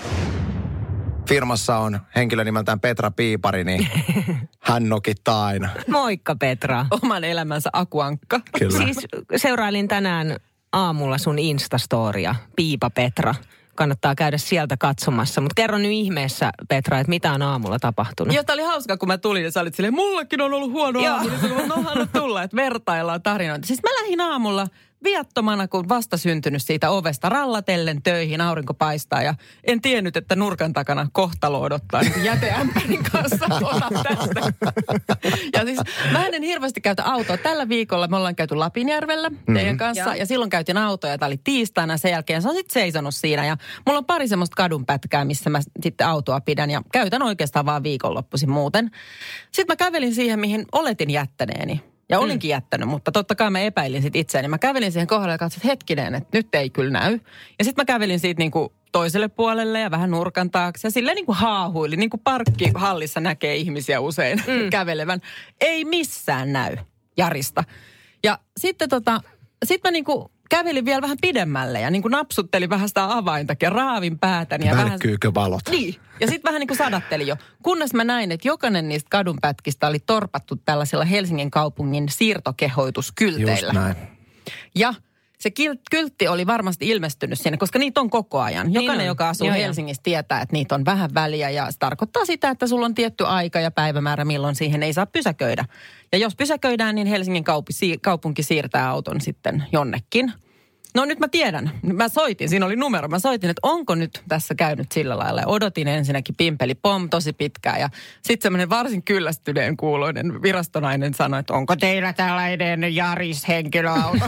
Firmassa 1.29 1.79
on 1.79 2.01
henkilö 2.17 2.45
nimeltään 2.45 2.81
Petra 2.81 3.11
Piipari, 3.11 3.65
niin 3.65 3.89
hän 4.61 4.89
nokittaa 4.89 5.47
aina. 5.47 5.69
Moikka 5.89 6.37
Petra. 6.37 6.87
Oman 7.03 7.25
elämänsä 7.25 7.71
akuankka. 7.73 8.41
Kyllä. 8.59 8.79
Siis 8.79 9.07
seurailin 9.37 9.89
tänään 9.89 10.37
aamulla 10.73 11.19
sun 11.19 11.39
Instastoria, 11.39 12.35
Piipa 12.57 12.91
Petra 12.91 13.35
kannattaa 13.77 14.15
käydä 14.15 14.39
sieltä 14.39 14.77
katsomassa. 14.77 15.41
Mutta 15.41 15.55
kerro 15.55 15.79
nyt 15.79 15.91
ihmeessä, 15.91 16.51
Petra, 16.69 16.99
että 16.99 17.11
mitä 17.11 17.33
on 17.33 17.43
aamulla 17.43 17.79
tapahtunut. 17.79 18.35
Joo, 18.35 18.45
oli 18.53 18.63
hauska, 18.63 18.97
kun 18.97 19.09
mä 19.09 19.19
tulin 19.19 19.45
ja 19.45 19.51
sä 19.51 19.61
olit 19.61 19.75
silleen, 19.75 19.95
mullekin 19.95 20.41
on 20.41 20.55
ollut 20.55 20.73
huono 20.73 21.01
aamu. 21.07 21.29
Niin 21.29 21.41
sanoin, 21.41 21.69
no 21.69 22.07
tulla, 22.13 22.43
että 22.43 22.57
vertaillaan 22.57 23.23
tarinoita. 23.23 23.67
Siis 23.67 23.83
mä 23.83 24.03
lähdin 24.03 24.21
aamulla 24.21 24.69
viattomana 25.07 25.69
kuin 25.69 25.89
vastasyntynyt 25.89 26.63
siitä 26.63 26.91
ovesta 26.91 27.29
rallatellen 27.29 28.03
töihin, 28.03 28.41
aurinko 28.41 28.75
paistaa 28.75 29.23
ja 29.23 29.35
en 29.65 29.81
tiennyt, 29.81 30.17
että 30.17 30.37
nurkan 30.37 30.73
takana 30.73 31.09
kohtalo 31.13 31.61
odottaa 31.61 32.03
niin 32.03 32.25
jäteämpärin 32.25 33.05
kanssa 33.13 33.47
tästä. 33.49 34.73
Ja 35.55 35.65
siis 35.65 35.81
mä 36.13 36.27
en 36.27 36.43
hirveästi 36.43 36.81
käytä 36.81 37.05
autoa. 37.05 37.37
Tällä 37.37 37.69
viikolla 37.69 38.09
me 38.09 38.17
ollaan 38.17 38.37
käyty 38.37 38.55
Lapinjärvellä 38.55 39.31
mm-hmm. 39.31 39.55
teidän 39.55 39.77
kanssa 39.77 40.11
ja. 40.11 40.17
ja 40.17 40.27
silloin 40.27 40.51
käytin 40.51 40.79
autoa 40.79 41.11
ja 41.11 41.19
tämä 41.19 41.27
oli 41.27 41.41
tiistaina. 41.45 41.97
Sen 41.97 42.11
jälkeen 42.11 42.43
se 42.43 42.49
on 42.49 42.55
sitten 42.55 42.75
seisonut 42.75 43.15
siinä 43.15 43.47
ja 43.47 43.57
mulla 43.87 43.99
on 43.99 44.05
pari 44.05 44.29
semmoista 44.29 44.57
kadunpätkää, 44.57 45.25
missä 45.25 45.51
mä 45.51 45.61
sitten 45.83 46.07
autoa 46.07 46.41
pidän 46.41 46.71
ja 46.71 46.83
käytän 46.93 47.23
oikeastaan 47.23 47.67
vaan 47.67 47.83
viikonloppuisin 47.83 48.51
muuten. 48.51 48.91
Sitten 49.53 49.73
mä 49.73 49.77
kävelin 49.77 50.15
siihen, 50.15 50.41
mihin 50.41 50.67
oletin 50.73 51.11
jättäneeni 51.11 51.96
ja 52.09 52.19
olinkin 52.19 52.49
mm. 52.49 52.53
jättänyt, 52.53 52.89
mutta 52.89 53.13
totta 53.13 53.35
kai 53.35 53.51
mä 53.51 53.61
epäilin 53.61 54.03
sit 54.03 54.17
itseäni. 54.17 54.49
Mä 54.49 54.59
kävelin 54.59 54.93
siihen 54.93 55.07
kohdalle 55.07 55.33
ja 55.35 55.39
katsoin, 55.39 55.59
että 55.59 55.69
hetkinen, 55.69 56.15
että 56.15 56.39
nyt 56.39 56.55
ei 56.55 56.71
kyllä 56.71 56.91
näy. 56.91 57.21
Ja 57.59 57.65
sitten 57.65 57.83
mä 57.83 57.85
kävelin 57.85 58.21
siitä 58.21 58.39
niin 58.39 58.51
kuin 58.51 58.73
toiselle 58.93 59.29
puolelle 59.29 59.81
ja 59.81 59.91
vähän 59.91 60.11
nurkan 60.11 60.51
taakse. 60.51 60.89
Ja 60.89 60.93
silleen 60.93 61.15
niin 61.15 61.27
kuin 61.27 61.37
haahuili, 61.37 61.97
niin 61.97 62.11
kuin 62.11 62.21
parkkihallissa 62.25 63.21
näkee 63.21 63.57
ihmisiä 63.57 64.01
usein 64.01 64.43
mm. 64.47 64.71
kävelevän. 64.71 65.21
Ei 65.61 65.85
missään 65.85 66.53
näy 66.53 66.77
Jarista. 67.17 67.65
Ja 68.25 68.39
sitten 68.57 68.89
tota, 68.89 69.21
sit 69.65 69.81
mä 69.85 69.91
niinku 69.91 70.31
kävelin 70.51 70.85
vielä 70.85 71.03
vähän 71.03 71.19
pidemmälle 71.21 71.81
ja 71.81 71.91
niin 71.91 72.03
kuin 72.03 72.13
napsuttelin 72.13 72.71
vähän 72.71 72.89
sitä 72.89 73.17
avaintakin 73.17 73.67
ja 73.67 73.71
raavin 73.71 74.19
päätäni. 74.19 74.67
Ja 74.67 74.73
vähän, 74.73 74.91
Välkkyykö 74.91 75.35
valot? 75.35 75.61
niin. 75.71 75.95
Ja 76.21 76.27
sitten 76.27 76.49
vähän 76.49 76.61
niin 76.61 76.69
kuin 76.69 76.79
sadatteli 76.79 77.27
jo. 77.27 77.37
Kunnes 77.63 77.95
mä 77.95 78.05
näin, 78.05 78.33
että 78.33 78.49
jokainen 78.49 78.89
niistä 78.89 79.09
kadunpätkistä 79.11 79.87
oli 79.87 79.99
torpattu 79.99 80.57
tällaisella 80.57 81.05
Helsingin 81.05 81.51
kaupungin 81.51 82.09
siirtokehoituskylteillä. 82.09 83.53
Just 83.53 83.73
näin. 83.73 83.97
Ja 84.75 84.95
se 85.39 85.49
kil- 85.49 85.79
kyltti 85.91 86.29
oli 86.29 86.47
varmasti 86.47 86.89
ilmestynyt 86.89 87.39
sinne, 87.39 87.57
koska 87.59 87.79
niitä 87.79 88.01
on 88.01 88.11
koko 88.11 88.41
ajan. 88.41 88.73
Jokainen, 88.73 89.01
on. 89.01 89.07
joka 89.07 89.29
asuu 89.29 89.47
Niin 89.47 89.55
Joo. 89.55 89.65
Helsingissä, 89.65 90.03
tietää, 90.03 90.41
että 90.41 90.53
niitä 90.53 90.75
on 90.75 90.85
vähän 90.85 91.15
väliä. 91.15 91.51
Ja 91.51 91.71
se 91.71 91.79
tarkoittaa 91.79 92.25
sitä, 92.25 92.51
että 92.51 92.67
sulla 92.67 92.87
on 92.87 92.95
tietty 92.95 93.27
aika 93.27 93.61
ja 93.61 93.71
päivämäärä, 93.71 94.25
milloin 94.25 94.55
siihen 94.55 94.83
ei 94.83 94.93
saa 94.93 95.07
pysäköidä. 95.07 95.65
Ja 96.13 96.19
jos 96.19 96.37
pysäköidään, 96.37 96.95
niin 96.95 97.07
Helsingin 97.07 97.45
kaupunki 98.03 98.43
siirtää 98.43 98.91
auton 98.91 99.21
sitten 99.21 99.65
jonnekin. 99.73 100.33
No 100.97 101.05
nyt 101.05 101.19
mä 101.19 101.29
tiedän. 101.29 101.71
Mä 101.83 102.09
soitin, 102.09 102.49
siinä 102.49 102.67
oli 102.67 102.77
numero. 102.77 103.09
Mä 103.09 103.19
soitin, 103.19 103.51
että 103.51 103.61
onko 103.63 103.95
nyt 103.95 104.23
tässä 104.29 104.55
käynyt 104.55 104.93
sillä 104.93 105.19
lailla. 105.19 105.41
Ja 105.41 105.47
odotin 105.47 105.89
ensinnäkin 105.89 106.35
pimpeli 106.35 106.75
pom 106.75 107.11
tosi 107.11 107.33
pitkään. 107.33 107.81
Ja 107.81 107.89
sitten 108.23 108.43
semmoinen 108.43 108.71
varsin 108.71 109.03
kyllästyneen 109.03 109.77
kuuloinen 109.77 110.43
virastonainen 110.43 111.15
sanoi, 111.15 111.41
että 111.41 111.55
onko 111.55 111.77
teillä 111.77 112.13
tällainen 112.13 112.95
Jaris-henkilöauto? 112.95 114.25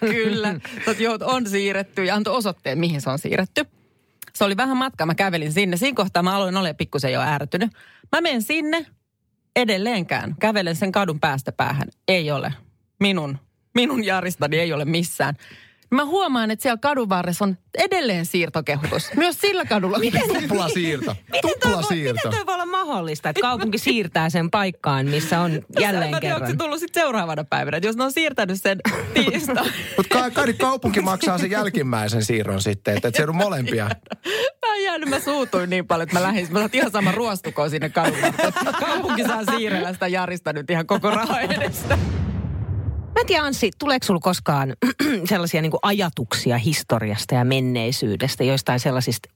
Kyllä. 0.00 0.54
Sot, 0.84 1.22
on 1.22 1.46
siirretty 1.46 2.04
ja 2.04 2.14
antoi 2.14 2.36
osoitteen, 2.36 2.78
mihin 2.78 3.00
se 3.00 3.10
on 3.10 3.18
siirretty. 3.18 3.64
Se 4.34 4.44
oli 4.44 4.56
vähän 4.56 4.76
matkaa, 4.76 5.06
mä 5.06 5.14
kävelin 5.14 5.52
sinne. 5.52 5.76
Siinä 5.76 5.96
kohtaa 5.96 6.22
mä 6.22 6.36
aloin 6.36 6.56
olla 6.56 6.74
pikkusen 6.74 7.12
jo 7.12 7.20
ärtynyt. 7.20 7.70
Mä 8.16 8.20
menen 8.20 8.42
sinne, 8.42 8.86
edelleenkään. 9.56 10.34
Kävelen 10.40 10.76
sen 10.76 10.92
kadun 10.92 11.20
päästä 11.20 11.52
päähän. 11.52 11.88
Ei 12.08 12.30
ole. 12.30 12.52
Minun, 13.00 13.38
minun 13.74 14.04
Jaristani 14.04 14.58
ei 14.58 14.72
ole 14.72 14.84
missään. 14.84 15.34
Mä 15.90 16.04
huomaan, 16.04 16.50
että 16.50 16.62
siellä 16.62 16.78
kadun 16.82 17.08
varressa 17.08 17.44
on 17.44 17.56
edelleen 17.78 18.26
siirtokehotus. 18.26 19.10
Myös 19.16 19.40
sillä 19.40 19.64
kadulla. 19.64 19.98
Tupla 20.48 20.68
siirto. 20.68 21.16
Miten 21.32 21.40
toi, 21.42 21.50
Tupla 21.52 21.72
voi, 21.76 21.82
siirto. 21.84 22.12
miten 22.14 22.30
toi 22.30 22.46
voi 22.46 22.54
olla 22.54 22.66
mahdollista, 22.66 23.28
että 23.28 23.40
kaupunki 23.40 23.78
siirtää 23.78 24.30
sen 24.30 24.50
paikkaan, 24.50 25.06
missä 25.06 25.40
on 25.40 25.62
jälleen 25.80 26.10
Mä 26.10 26.20
tiedä, 26.20 26.34
onko 26.34 26.44
kerran? 26.44 26.50
se 26.50 26.56
tullut 26.64 26.78
sitten 26.80 27.02
seuraavana 27.02 27.44
päivänä. 27.44 27.76
Että 27.76 27.88
jos 27.88 27.96
ne 27.96 28.04
on 28.04 28.12
siirtänyt 28.12 28.62
sen 28.62 28.78
tiistai. 29.14 29.66
Mutta 29.96 30.30
kai 30.34 30.52
kaupunki 30.52 31.00
maksaa 31.00 31.38
sen 31.38 31.50
jälkimmäisen 31.50 32.24
siirron 32.24 32.60
sitten, 32.62 32.96
että 32.96 33.08
et 33.08 33.14
se 33.14 33.22
on 33.24 33.36
molempia. 33.36 33.90
Mä 34.66 34.74
en 34.74 34.84
jäänyt, 34.84 35.08
mä 35.08 35.20
suutuin 35.20 35.70
niin 35.70 35.86
paljon, 35.86 36.02
että 36.08 36.18
mä 36.18 36.22
lähdin. 36.22 36.48
Mä 36.50 36.68
ihan 36.72 36.90
sama 36.90 37.12
ruostukoon 37.12 37.70
sinne 37.70 37.88
kadulle. 37.88 38.34
Kaupunki 38.80 39.24
saa 39.24 39.44
siirrellä 39.44 39.92
sitä 39.92 40.08
Jarista 40.08 40.52
nyt 40.52 40.70
ihan 40.70 40.86
koko 40.86 41.10
raha 41.10 41.40
edestä. 41.40 41.98
Mä 43.18 43.22
en 43.22 43.26
tiedä, 43.26 43.42
Anssi, 43.42 43.70
tuleeko 43.78 44.06
sulla 44.06 44.20
koskaan 44.20 44.76
sellaisia 45.28 45.62
niin 45.62 45.72
ajatuksia 45.82 46.58
historiasta 46.58 47.34
ja 47.34 47.44
menneisyydestä, 47.44 48.44
joistain 48.44 48.80
sellaisista 48.80 49.28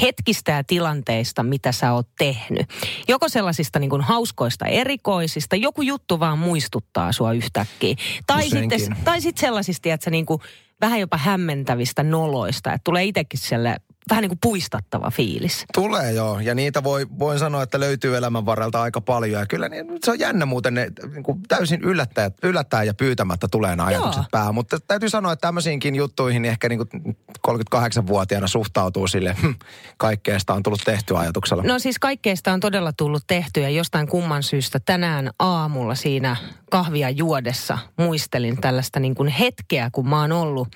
hetkistä 0.00 0.52
ja 0.52 0.64
tilanteista, 0.64 1.42
mitä 1.42 1.72
sä 1.72 1.92
oot 1.92 2.08
tehnyt. 2.18 2.66
Joko 3.08 3.28
sellaisista 3.28 3.78
niin 3.78 3.90
kuin 3.90 4.02
hauskoista 4.02 4.66
erikoisista, 4.66 5.56
joku 5.56 5.82
juttu 5.82 6.20
vaan 6.20 6.38
muistuttaa 6.38 7.12
sua 7.12 7.32
yhtäkkiä. 7.32 7.94
Tai 8.26 8.46
Useinkin. 8.46 8.80
sitten, 8.80 9.04
tai 9.04 9.20
sitten 9.20 9.40
sellaisista, 9.40 9.88
että 9.88 10.04
sä 10.04 10.10
niin 10.10 10.26
kuin 10.26 10.40
vähän 10.80 11.00
jopa 11.00 11.16
hämmentävistä 11.16 12.02
noloista, 12.02 12.72
että 12.72 12.84
tulee 12.84 13.04
itsekin 13.04 13.40
selle 13.40 13.76
vähän 14.10 14.22
niin 14.22 14.30
kuin 14.30 14.38
puistattava 14.42 15.10
fiilis. 15.10 15.64
Tulee 15.74 16.12
joo, 16.12 16.40
ja 16.40 16.54
niitä 16.54 16.84
voi, 16.84 17.06
voin 17.18 17.38
sanoa, 17.38 17.62
että 17.62 17.80
löytyy 17.80 18.16
elämän 18.16 18.46
varrelta 18.46 18.82
aika 18.82 19.00
paljon. 19.00 19.40
Ja 19.40 19.46
kyllä 19.46 19.68
niin, 19.68 19.86
se 20.04 20.10
on 20.10 20.18
jännä 20.18 20.46
muuten, 20.46 20.74
ne 20.74 20.90
niin 21.12 21.22
kuin 21.22 21.42
täysin 21.48 21.80
yllättää, 21.82 22.30
yllättää 22.42 22.84
ja 22.84 22.94
pyytämättä 22.94 23.48
tulee 23.50 23.76
nämä 23.76 23.86
ajatukset 23.86 24.22
Joo. 24.22 24.28
päähän. 24.30 24.54
Mutta 24.54 24.80
täytyy 24.80 25.08
sanoa, 25.08 25.32
että 25.32 25.46
tämmöisiinkin 25.46 25.94
juttuihin 25.94 26.42
niin 26.42 26.50
ehkä 26.50 26.68
niin 26.68 26.78
kuin 26.78 27.16
38-vuotiaana 27.48 28.46
suhtautuu 28.46 29.06
sille, 29.06 29.36
hm, 29.42 29.50
kaikkea 29.96 30.38
sitä 30.38 30.52
on 30.52 30.62
tullut 30.62 30.82
tehtyä 30.84 31.18
ajatuksella. 31.18 31.62
No 31.62 31.78
siis 31.78 31.98
kaikkeesta 31.98 32.52
on 32.52 32.60
todella 32.60 32.92
tullut 32.92 33.22
tehty 33.26 33.60
ja 33.60 33.70
jostain 33.70 34.08
kumman 34.08 34.42
syystä 34.42 34.80
tänään 34.80 35.30
aamulla 35.38 35.94
siinä 35.94 36.36
kahvia 36.70 37.10
juodessa 37.10 37.78
muistelin 37.96 38.60
tällaista 38.60 39.00
niin 39.00 39.14
kuin 39.14 39.28
hetkeä, 39.28 39.90
kun 39.92 40.08
mä 40.08 40.20
oon 40.20 40.32
ollut, 40.32 40.68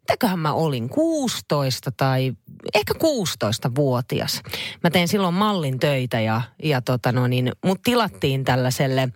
mitäköhän 0.00 0.38
mä 0.38 0.52
olin, 0.52 0.88
16 0.88 1.92
tai 1.96 2.32
ehkä 2.74 2.94
16-vuotias. 2.94 4.42
Mä 4.82 4.90
tein 4.90 5.08
silloin 5.08 5.34
mallin 5.34 5.78
töitä 5.78 6.20
ja, 6.20 6.42
ja 6.62 6.82
tota 6.82 7.12
no 7.12 7.26
niin, 7.26 7.52
mut 7.64 7.82
tilattiin 7.82 8.44
tällaiselle 8.44 9.08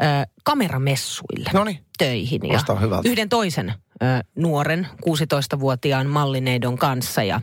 ö, 0.00 0.04
kameramessuille 0.44 1.50
Noniin. 1.52 1.78
töihin. 1.98 2.40
Ja 2.48 2.74
hyvältä. 2.80 3.08
yhden 3.08 3.28
toisen 3.28 3.74
nuoren, 4.34 4.88
16-vuotiaan 5.06 6.06
mallineidon 6.06 6.78
kanssa. 6.78 7.22
Ja 7.22 7.40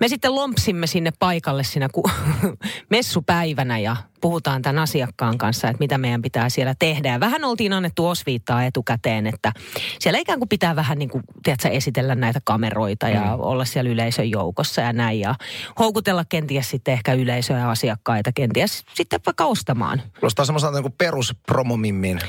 me 0.00 0.08
sitten 0.08 0.34
lompsimme 0.34 0.86
sinne 0.86 1.10
paikalle 1.18 1.64
siinä 1.64 1.88
ku- 1.92 2.10
messupäivänä 2.90 3.78
ja 3.78 3.96
puhutaan 4.20 4.62
tämän 4.62 4.82
asiakkaan 4.82 5.38
kanssa, 5.38 5.68
että 5.68 5.78
mitä 5.80 5.98
meidän 5.98 6.22
pitää 6.22 6.48
siellä 6.48 6.74
tehdä. 6.78 7.12
Ja 7.12 7.20
vähän 7.20 7.44
oltiin 7.44 7.72
annettu 7.72 8.06
osviittaa 8.06 8.64
etukäteen, 8.64 9.26
että 9.26 9.52
siellä 9.98 10.18
ikään 10.18 10.38
kuin 10.38 10.48
pitää 10.48 10.76
vähän 10.76 10.98
niin 10.98 11.08
kuin, 11.08 11.24
tiedätkö, 11.42 11.68
esitellä 11.68 12.14
näitä 12.14 12.40
kameroita 12.44 13.08
ja 13.08 13.20
mm. 13.20 13.40
olla 13.40 13.64
siellä 13.64 13.90
yleisön 13.90 14.30
joukossa 14.30 14.80
ja 14.80 14.92
näin. 14.92 15.20
Ja 15.20 15.34
houkutella 15.78 16.24
kenties 16.24 16.70
sitten 16.70 16.94
ehkä 16.94 17.14
yleisöä 17.14 17.58
ja 17.58 17.70
asiakkaita 17.70 18.32
kenties 18.32 18.84
sitten 18.94 19.20
vaikka 19.26 19.44
ostamaan. 19.44 20.02
Kuulostaa 20.20 20.44
semmoiselta 20.44 20.80
niin 20.80 20.92
peruspromomimmin 20.98 22.20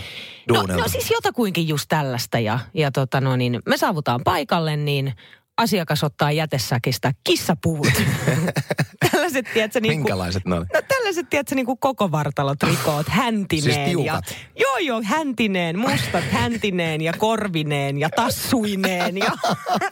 duunilta. 0.47 0.81
no 0.81 0.87
siis 0.87 1.11
jotakuinkin 1.11 1.67
just 1.67 1.85
tällaista 1.89 2.39
ja, 2.39 2.59
ja 2.73 2.91
tota 2.91 3.21
no 3.21 3.35
niin, 3.35 3.59
me 3.65 3.77
saavutaan 3.77 4.21
paikalle, 4.23 4.77
niin 4.77 5.13
asiakas 5.57 6.03
ottaa 6.03 6.31
jätesäkistä 6.31 7.13
kissapuvut. 7.23 7.93
tällaiset, 9.11 9.53
tiedätkö, 9.53 9.79
niin 9.79 9.89
kuin, 9.89 9.99
Minkälaiset 9.99 10.45
ne 10.45 10.55
oli? 10.55 10.65
No 10.73 10.81
tällaiset, 10.87 11.29
tiedätkö, 11.29 11.55
niin 11.55 11.65
kuin 11.65 11.77
koko 11.79 12.11
vartalotrikoot, 12.11 13.07
häntineen. 13.09 13.91
Siis 13.91 14.05
ja, 14.05 14.21
joo, 14.59 14.77
joo, 14.77 15.01
häntineen, 15.03 15.79
mustat 15.79 16.23
häntineen 16.31 17.01
ja 17.01 17.13
korvineen 17.13 17.97
ja 17.97 18.09
tassuineen. 18.09 19.17
Ja 19.17 19.31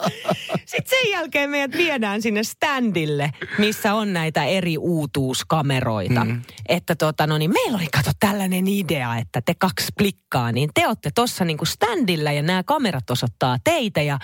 sitten 0.66 1.00
sen 1.00 1.12
jälkeen 1.12 1.50
meidät 1.50 1.78
viedään 1.78 2.22
sinne 2.22 2.44
standille, 2.44 3.32
missä 3.58 3.94
on 3.94 4.14
näitä 4.14 4.44
eri 4.44 4.78
uutuuskameroita. 4.78 6.26
Mm. 6.26 6.42
Että 6.70 6.96
tota, 6.96 7.28
no 7.28 7.38
niin, 7.38 7.54
meillä 7.54 7.78
oli 7.78 7.88
kato 7.94 8.12
tällainen 8.20 8.68
idea, 8.68 9.18
että 9.18 9.42
te 9.42 9.54
kaksi 9.60 9.88
plikkaa, 9.98 10.52
niin 10.52 10.70
te 10.74 10.88
olette 10.88 11.10
tuossa 11.16 11.46
niin 11.46 11.58
kuin 11.58 11.68
standilla 11.68 12.32
ja 12.32 12.42
nämä 12.42 12.64
kamerat 12.64 13.10
osoittaa 13.10 13.58
teitä 13.64 14.02
ja 14.02 14.20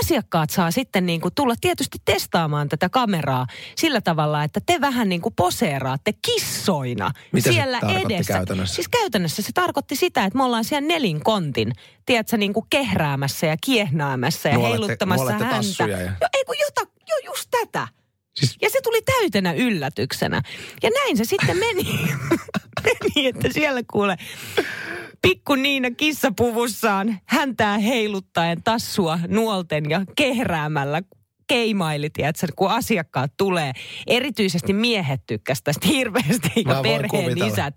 asiakkaat 0.00 0.50
saa 0.50 0.70
sitten 0.70 1.06
niin 1.06 1.20
kuin 1.20 1.34
tulla 1.34 1.54
tietysti 1.60 1.98
testaamaan 2.04 2.68
tätä 2.68 2.88
kameraa 2.88 3.46
sillä 3.76 4.00
tavalla, 4.00 4.44
että 4.44 4.60
te 4.66 4.80
vähän 4.80 5.08
niin 5.08 5.20
kuin 5.20 5.34
poseeraatte 5.34 6.12
kissoina 6.26 7.10
Mitä 7.32 7.48
se 7.50 7.52
siellä 7.52 7.80
tarkoitti 7.80 8.14
edessä. 8.14 8.32
käytännössä? 8.32 8.74
Siis 8.74 8.88
käytännössä 8.88 9.42
se 9.42 9.52
tarkoitti 9.54 9.96
sitä, 9.96 10.24
että 10.24 10.36
me 10.36 10.44
ollaan 10.44 10.64
siellä 10.64 10.88
nelinkontin, 10.88 11.72
tiedätkö, 12.06 12.36
niin 12.36 12.52
kuin 12.52 12.66
kehräämässä 12.70 13.46
ja 13.46 13.56
kiehnäämässä 13.64 14.48
ja 14.48 14.54
Nuolette- 14.54 14.68
heiluttamassa 14.68 15.24
nuolette 15.24 15.44
häntä. 15.44 15.86
ja- 15.86 16.00
Jo, 16.02 16.28
ei 16.36 16.44
kun 16.44 16.56
jota, 16.60 16.90
jo 17.08 17.16
just 17.32 17.48
tätä. 17.50 17.88
Siis- 18.34 18.56
Ja 18.62 18.70
se 18.70 18.78
tuli 18.82 19.02
täytenä 19.02 19.52
yllätyksenä. 19.52 20.42
Ja 20.82 20.90
näin 20.90 21.16
se 21.16 21.24
sitten 21.24 21.56
meni. 21.56 21.84
meni, 22.84 23.26
että 23.28 23.48
siellä 23.52 23.80
kuule 23.92 24.16
pikku 25.22 25.54
Niina 25.54 25.90
kissapuvussaan 25.90 27.20
häntää 27.26 27.78
heiluttaen 27.78 28.62
tassua 28.62 29.18
nuolten 29.28 29.90
ja 29.90 30.04
kehräämällä 30.16 31.02
keimaili, 31.52 32.10
tiedätkö, 32.10 32.46
kun 32.56 32.70
asiakkaat 32.70 33.32
tulee. 33.36 33.72
Erityisesti 34.06 34.72
miehet 34.72 35.20
tykkäsivät 35.26 35.64
tästä 35.64 35.88
hirveästi 35.88 36.62
Mä 36.64 36.72
ja 36.72 36.82
perheen 36.82 37.08
kuvitella. 37.08 37.46
isät 37.46 37.74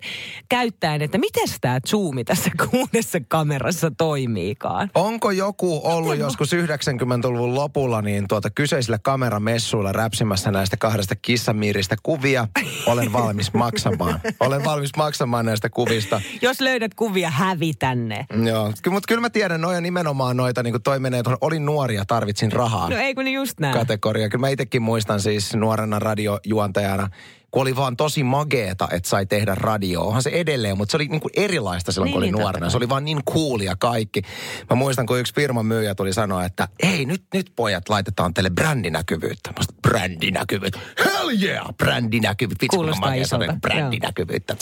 käyttäen, 0.49 1.01
että 1.01 1.17
miten 1.17 1.47
tämä 1.61 1.79
zoomi 1.87 2.23
tässä 2.23 2.51
kuudessa 2.71 3.19
kamerassa 3.27 3.91
toimiikaan. 3.97 4.91
Onko 4.95 5.31
joku 5.31 5.81
ollut 5.83 6.17
joskus 6.17 6.53
90-luvun 6.53 7.55
lopulla 7.55 8.01
niin 8.01 8.25
tuota 8.27 8.49
kyseisillä 8.49 8.97
kameramessuilla 9.03 9.91
räpsimässä 9.91 10.51
näistä 10.51 10.77
kahdesta 10.77 11.15
kissamiiristä 11.15 11.95
kuvia? 12.03 12.47
Olen 12.85 13.13
valmis 13.13 13.53
maksamaan. 13.63 14.19
Olen 14.39 14.63
valmis 14.63 14.91
maksamaan 14.97 15.45
näistä 15.45 15.69
kuvista. 15.69 16.21
Jos 16.41 16.61
löydät 16.61 16.93
kuvia, 16.93 17.29
hävitä 17.29 17.95
ne. 17.95 18.25
Joo, 18.45 18.65
mutta 18.89 19.07
kyllä 19.07 19.21
mä 19.21 19.29
tiedän, 19.29 19.61
noja 19.61 19.81
nimenomaan 19.81 20.37
noita, 20.37 20.63
niin 20.63 20.73
kuin 20.73 20.83
toi 20.83 20.99
menee, 20.99 21.21
olin 21.41 21.65
nuori 21.65 21.95
ja 21.95 22.05
tarvitsin 22.05 22.51
rahaa. 22.51 22.89
No 22.89 22.97
ei 22.97 23.15
kun 23.15 23.27
just 23.27 23.59
nää. 23.65 23.73
kategoria. 23.73 24.29
Kyllä 24.29 24.41
mä 24.41 24.49
itsekin 24.49 24.81
muistan 24.81 25.21
siis 25.21 25.55
nuorena 25.55 25.99
radiojuontajana, 25.99 27.09
kun 27.51 27.61
oli 27.61 27.75
vaan 27.75 27.97
tosi 27.97 28.23
mageeta, 28.23 28.87
että 28.91 29.09
sai 29.09 29.25
tehdä 29.25 29.55
radio. 29.55 30.01
Onhan 30.01 30.23
se 30.23 30.29
edelleen, 30.29 30.77
mutta 30.77 30.91
se 30.91 30.97
oli 30.97 31.07
niin 31.07 31.21
kuin 31.21 31.31
erilaista 31.35 31.91
silloin, 31.91 32.11
kun 32.11 32.21
Niin, 32.21 32.27
oli 32.27 32.31
totta 32.31 32.43
nuorena. 32.43 32.69
Se 32.69 32.77
oli 32.77 32.89
vaan 32.89 33.05
niin 33.05 33.23
coolia 33.23 33.75
kaikki. 33.79 34.21
Mä 34.69 34.75
muistan, 34.75 35.05
kun 35.05 35.19
yksi 35.19 35.33
firman 35.35 35.65
myyjä 35.65 35.95
tuli 35.95 36.13
sanoa, 36.13 36.45
että 36.45 36.67
ei, 36.83 37.05
nyt, 37.05 37.23
nyt 37.33 37.51
pojat 37.55 37.89
laitetaan 37.89 38.33
teille 38.33 38.49
brändinäkyvyyttä. 38.49 39.49
Mä 39.49 39.63
sanoin, 39.63 39.81
brändinäkyvyyttä. 39.81 40.79
Hell 41.05 41.29
yeah, 41.43 41.65
brändinäkyvyyttä. 41.77 42.63
Vitsi, 42.63 42.77
Kuulostaa 42.77 43.09
oli, 43.09 43.21
isolta, 43.21 43.55
Brändinäkyvyyttä. 43.61 44.55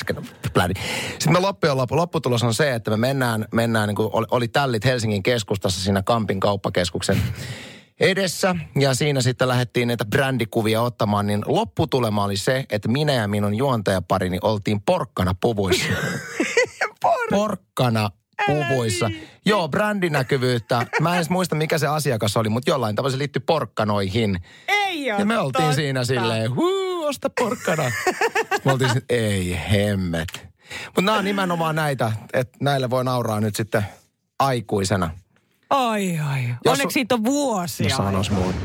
Brändi. 0.53 0.73
Sitten 1.09 1.33
me 1.33 1.39
loppujen 1.39 1.77
loppu, 1.77 1.95
lopputulos 1.95 2.43
on 2.43 2.53
se, 2.53 2.73
että 2.75 2.91
me 2.91 2.97
mennään, 2.97 3.45
mennään 3.53 3.87
niin 3.87 3.95
kuin 3.95 4.09
oli, 4.13 4.25
oli 4.31 4.47
tällit 4.47 4.85
Helsingin 4.85 5.23
keskustassa 5.23 5.81
siinä 5.81 6.01
Kampin 6.01 6.39
kauppakeskuksen 6.39 7.21
edessä 7.99 8.55
ja 8.79 8.93
siinä 8.93 9.21
sitten 9.21 9.47
lähdettiin 9.47 9.87
näitä 9.87 10.05
brändikuvia 10.05 10.81
ottamaan, 10.81 11.27
niin 11.27 11.43
lopputulema 11.45 12.23
oli 12.23 12.37
se, 12.37 12.65
että 12.69 12.87
minä 12.87 13.13
ja 13.13 13.27
minun 13.27 13.55
juontajaparini 13.55 14.37
oltiin 14.41 14.81
porkkana 14.81 15.35
puvuissa. 15.41 15.85
porkkana 17.31 18.09
puvuissa. 18.47 19.09
Joo, 19.45 19.69
brändinäkyvyyttä. 19.69 20.87
Mä 21.01 21.09
en 21.09 21.15
edes 21.15 21.29
muista, 21.29 21.55
mikä 21.55 21.77
se 21.77 21.87
asiakas 21.87 22.37
oli, 22.37 22.49
mutta 22.49 22.69
jollain 22.69 22.95
tavalla 22.95 23.11
se 23.11 23.17
liittyi 23.17 23.41
porkkanoihin. 23.45 24.39
Ei 24.67 25.05
Ja 25.05 25.25
me 25.25 25.37
oltiin 25.37 25.73
siinä 25.73 26.05
silleen, 26.05 26.55
huu, 26.55 27.05
osta 27.05 27.29
porkkana. 27.39 27.91
me 28.65 28.71
oltiin 28.71 28.93
sit, 28.93 29.05
ei 29.09 29.59
hemmet. 29.71 30.47
Mutta 30.85 31.01
nämä 31.01 31.17
on 31.17 31.25
nimenomaan 31.25 31.75
näitä, 31.75 32.11
että 32.33 32.57
näille 32.61 32.89
voi 32.89 33.03
nauraa 33.03 33.39
nyt 33.39 33.55
sitten 33.55 33.85
aikuisena. 34.39 35.09
Ai, 35.69 36.19
ai. 36.29 36.43
Jos- 36.65 36.71
Onneksi 36.79 36.93
siitä 36.93 37.15
on 37.15 37.23
vuosia. 37.23 37.85
Jos 37.87 37.97
sanois 37.97 38.31
muut. 38.31 38.55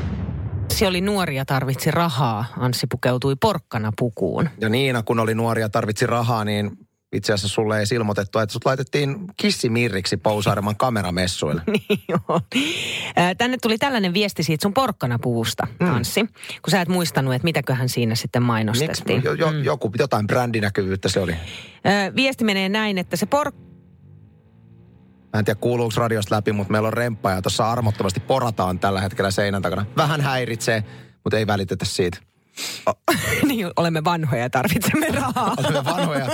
Se 0.71 0.87
oli 0.87 1.01
nuori 1.01 1.35
ja 1.35 1.45
tarvitsi 1.45 1.91
rahaa. 1.91 2.45
Anssi 2.57 2.87
pukeutui 2.87 3.35
porkkana 3.35 3.91
pukuun. 3.99 4.49
Ja 4.61 4.69
Niina, 4.69 5.03
kun 5.03 5.19
oli 5.19 5.35
nuori 5.35 5.61
ja 5.61 5.69
tarvitsi 5.69 6.07
rahaa, 6.07 6.45
niin 6.45 6.71
itse 7.13 7.33
asiassa 7.33 7.53
sulle 7.55 7.79
ei 7.79 7.85
ilmoitettu, 7.95 8.39
että 8.39 8.53
sut 8.53 8.65
laitettiin 8.65 9.17
kissimirriksi 9.37 10.17
Pousaareman 10.17 10.75
kameramessuille. 10.85 11.61
Niin 11.67 11.99
joo. 12.09 12.41
Tänne 13.37 13.57
tuli 13.61 13.77
tällainen 13.77 14.13
viesti 14.13 14.43
siitä 14.43 14.61
sun 14.61 14.73
porkkanapuvusta, 14.73 15.67
Anssi. 15.79 16.25
Kun 16.61 16.71
sä 16.71 16.81
et 16.81 16.89
muistanut, 16.89 17.33
että 17.33 17.43
mitäköhän 17.45 17.89
siinä 17.89 18.15
sitten 18.15 18.43
mainostettiin. 18.43 19.21
Jo, 19.23 19.33
jo, 19.33 19.51
joku, 19.51 19.91
jotain 19.99 20.27
brändinäkyvyyttä 20.27 21.09
se 21.09 21.19
oli. 21.19 21.35
Viesti 22.15 22.43
menee 22.43 22.69
näin, 22.69 22.97
että 22.97 23.15
se 23.15 23.25
por... 23.25 23.51
Mä 25.33 25.39
en 25.39 25.45
tiedä 25.45 25.59
kuuluuko 25.59 25.93
radiosta 25.97 26.35
läpi, 26.35 26.51
mutta 26.51 26.71
meillä 26.71 26.87
on 26.87 26.93
remppa 26.93 27.31
ja 27.31 27.41
tuossa 27.41 27.71
armottomasti 27.71 28.19
porataan 28.19 28.79
tällä 28.79 29.01
hetkellä 29.01 29.31
seinän 29.31 29.61
takana. 29.61 29.85
Vähän 29.97 30.21
häiritsee, 30.21 30.83
mutta 31.23 31.37
ei 31.37 31.47
välitetä 31.47 31.85
siitä. 31.85 32.17
niin, 33.47 33.67
olemme 33.75 34.03
vanhoja 34.03 34.41
ja 34.41 34.49
tarvitsemme 34.49 35.07
rahaa. 35.07 35.55
Olemme 35.57 35.85
vanhoja. 35.85 36.27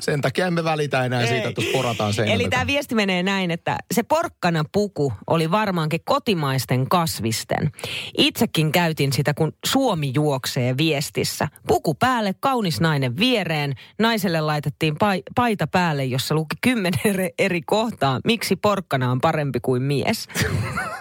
Sen 0.00 0.20
takia 0.20 0.46
emme 0.46 0.64
välitä 0.64 1.04
enää 1.04 1.26
siitä, 1.26 1.48
että 1.48 1.62
porataan 1.72 2.14
seinän 2.14 2.34
Eli 2.34 2.48
tämä 2.48 2.66
viesti 2.66 2.94
menee 2.94 3.22
näin, 3.22 3.50
että 3.50 3.76
se 3.94 4.02
porkkana 4.02 4.64
puku 4.72 5.12
oli 5.26 5.50
varmaankin 5.50 6.00
kotimaisten 6.04 6.88
kasvisten. 6.88 7.70
Itsekin 8.18 8.72
käytin 8.72 9.12
sitä, 9.12 9.34
kun 9.34 9.52
Suomi 9.66 10.10
juoksee 10.14 10.76
viestissä. 10.76 11.48
Puku 11.66 11.94
päälle, 11.94 12.34
kaunis 12.40 12.80
nainen 12.80 13.16
viereen. 13.16 13.74
Naiselle 13.98 14.40
laitettiin 14.40 14.94
pai- 14.94 15.22
paita 15.34 15.66
päälle, 15.66 16.04
jossa 16.04 16.34
luki 16.34 16.56
kymmenen 16.60 17.00
eri- 17.38 17.62
kohtaa. 17.66 18.20
Miksi 18.24 18.56
porkkana 18.56 19.10
on 19.10 19.20
parempi 19.20 19.60
kuin 19.60 19.82
mies? 19.82 20.28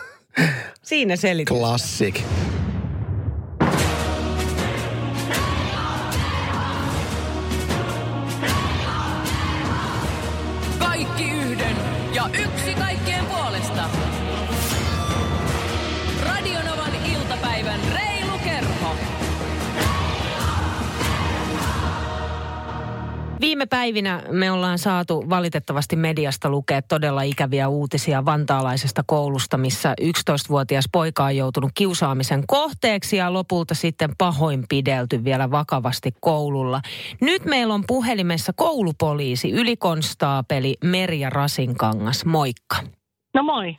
Siinä 0.84 1.16
selitys. 1.16 1.58
Classic. 1.58 2.22
Viime 23.48 23.66
päivinä 23.66 24.24
me 24.32 24.52
ollaan 24.52 24.80
saatu 24.80 25.30
valitettavasti 25.30 25.96
mediasta 25.96 26.50
lukea 26.50 26.82
todella 26.82 27.22
ikäviä 27.22 27.68
uutisia 27.68 28.26
vantaalaisesta 28.26 29.04
koulusta, 29.06 29.58
missä 29.58 29.96
11-vuotias 30.02 30.86
poika 30.92 31.24
on 31.24 31.36
joutunut 31.36 31.72
kiusaamisen 31.76 32.44
kohteeksi 32.48 33.18
ja 33.18 33.34
lopulta 33.34 33.76
sitten 33.76 34.10
pahoinpidelty 34.18 35.24
vielä 35.24 35.52
vakavasti 35.52 36.12
koululla. 36.22 36.82
Nyt 37.22 37.46
meillä 37.46 37.74
on 37.74 37.84
puhelimessa 37.88 38.54
koulupoliisi, 38.56 39.52
ylikonstaapeli 39.52 40.78
Merja 40.84 41.30
Rasinkangas. 41.30 42.26
Moikka. 42.26 42.97
No 43.38 43.44
moi. 43.44 43.78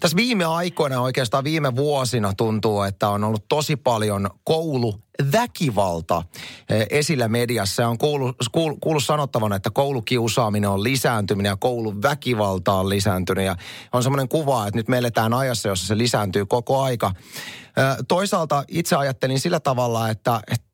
Tässä 0.00 0.16
viime 0.16 0.44
aikoina, 0.44 1.00
oikeastaan 1.00 1.44
viime 1.44 1.76
vuosina 1.76 2.32
tuntuu, 2.34 2.82
että 2.82 3.08
on 3.08 3.24
ollut 3.24 3.48
tosi 3.48 3.76
paljon 3.76 4.30
kouluväkivalta 4.44 6.22
eh, 6.68 6.86
esillä 6.90 7.28
mediassa. 7.28 7.88
On 7.88 7.98
kuullut, 7.98 8.36
kuullut, 8.52 8.78
kuullut 8.80 9.04
sanottavan, 9.04 9.52
että 9.52 9.70
koulukiusaaminen 9.70 10.70
on 10.70 10.82
lisääntynyt 10.82 11.46
ja 11.46 11.56
kouluväkivalta 11.56 12.72
on 12.72 12.88
lisääntynyt. 12.88 13.44
Ja 13.44 13.56
on 13.92 14.02
semmoinen 14.02 14.28
kuva, 14.28 14.66
että 14.66 14.78
nyt 14.78 14.88
me 14.88 14.98
eletään 14.98 15.34
ajassa, 15.34 15.68
jossa 15.68 15.86
se 15.86 15.98
lisääntyy 15.98 16.46
koko 16.46 16.82
aika. 16.82 17.12
Eh, 17.16 17.96
Toisaalta 18.08 18.64
itse 18.68 18.96
ajattelin 18.96 19.40
sillä 19.40 19.60
tavalla, 19.60 20.10
että, 20.10 20.40
että 20.52 20.67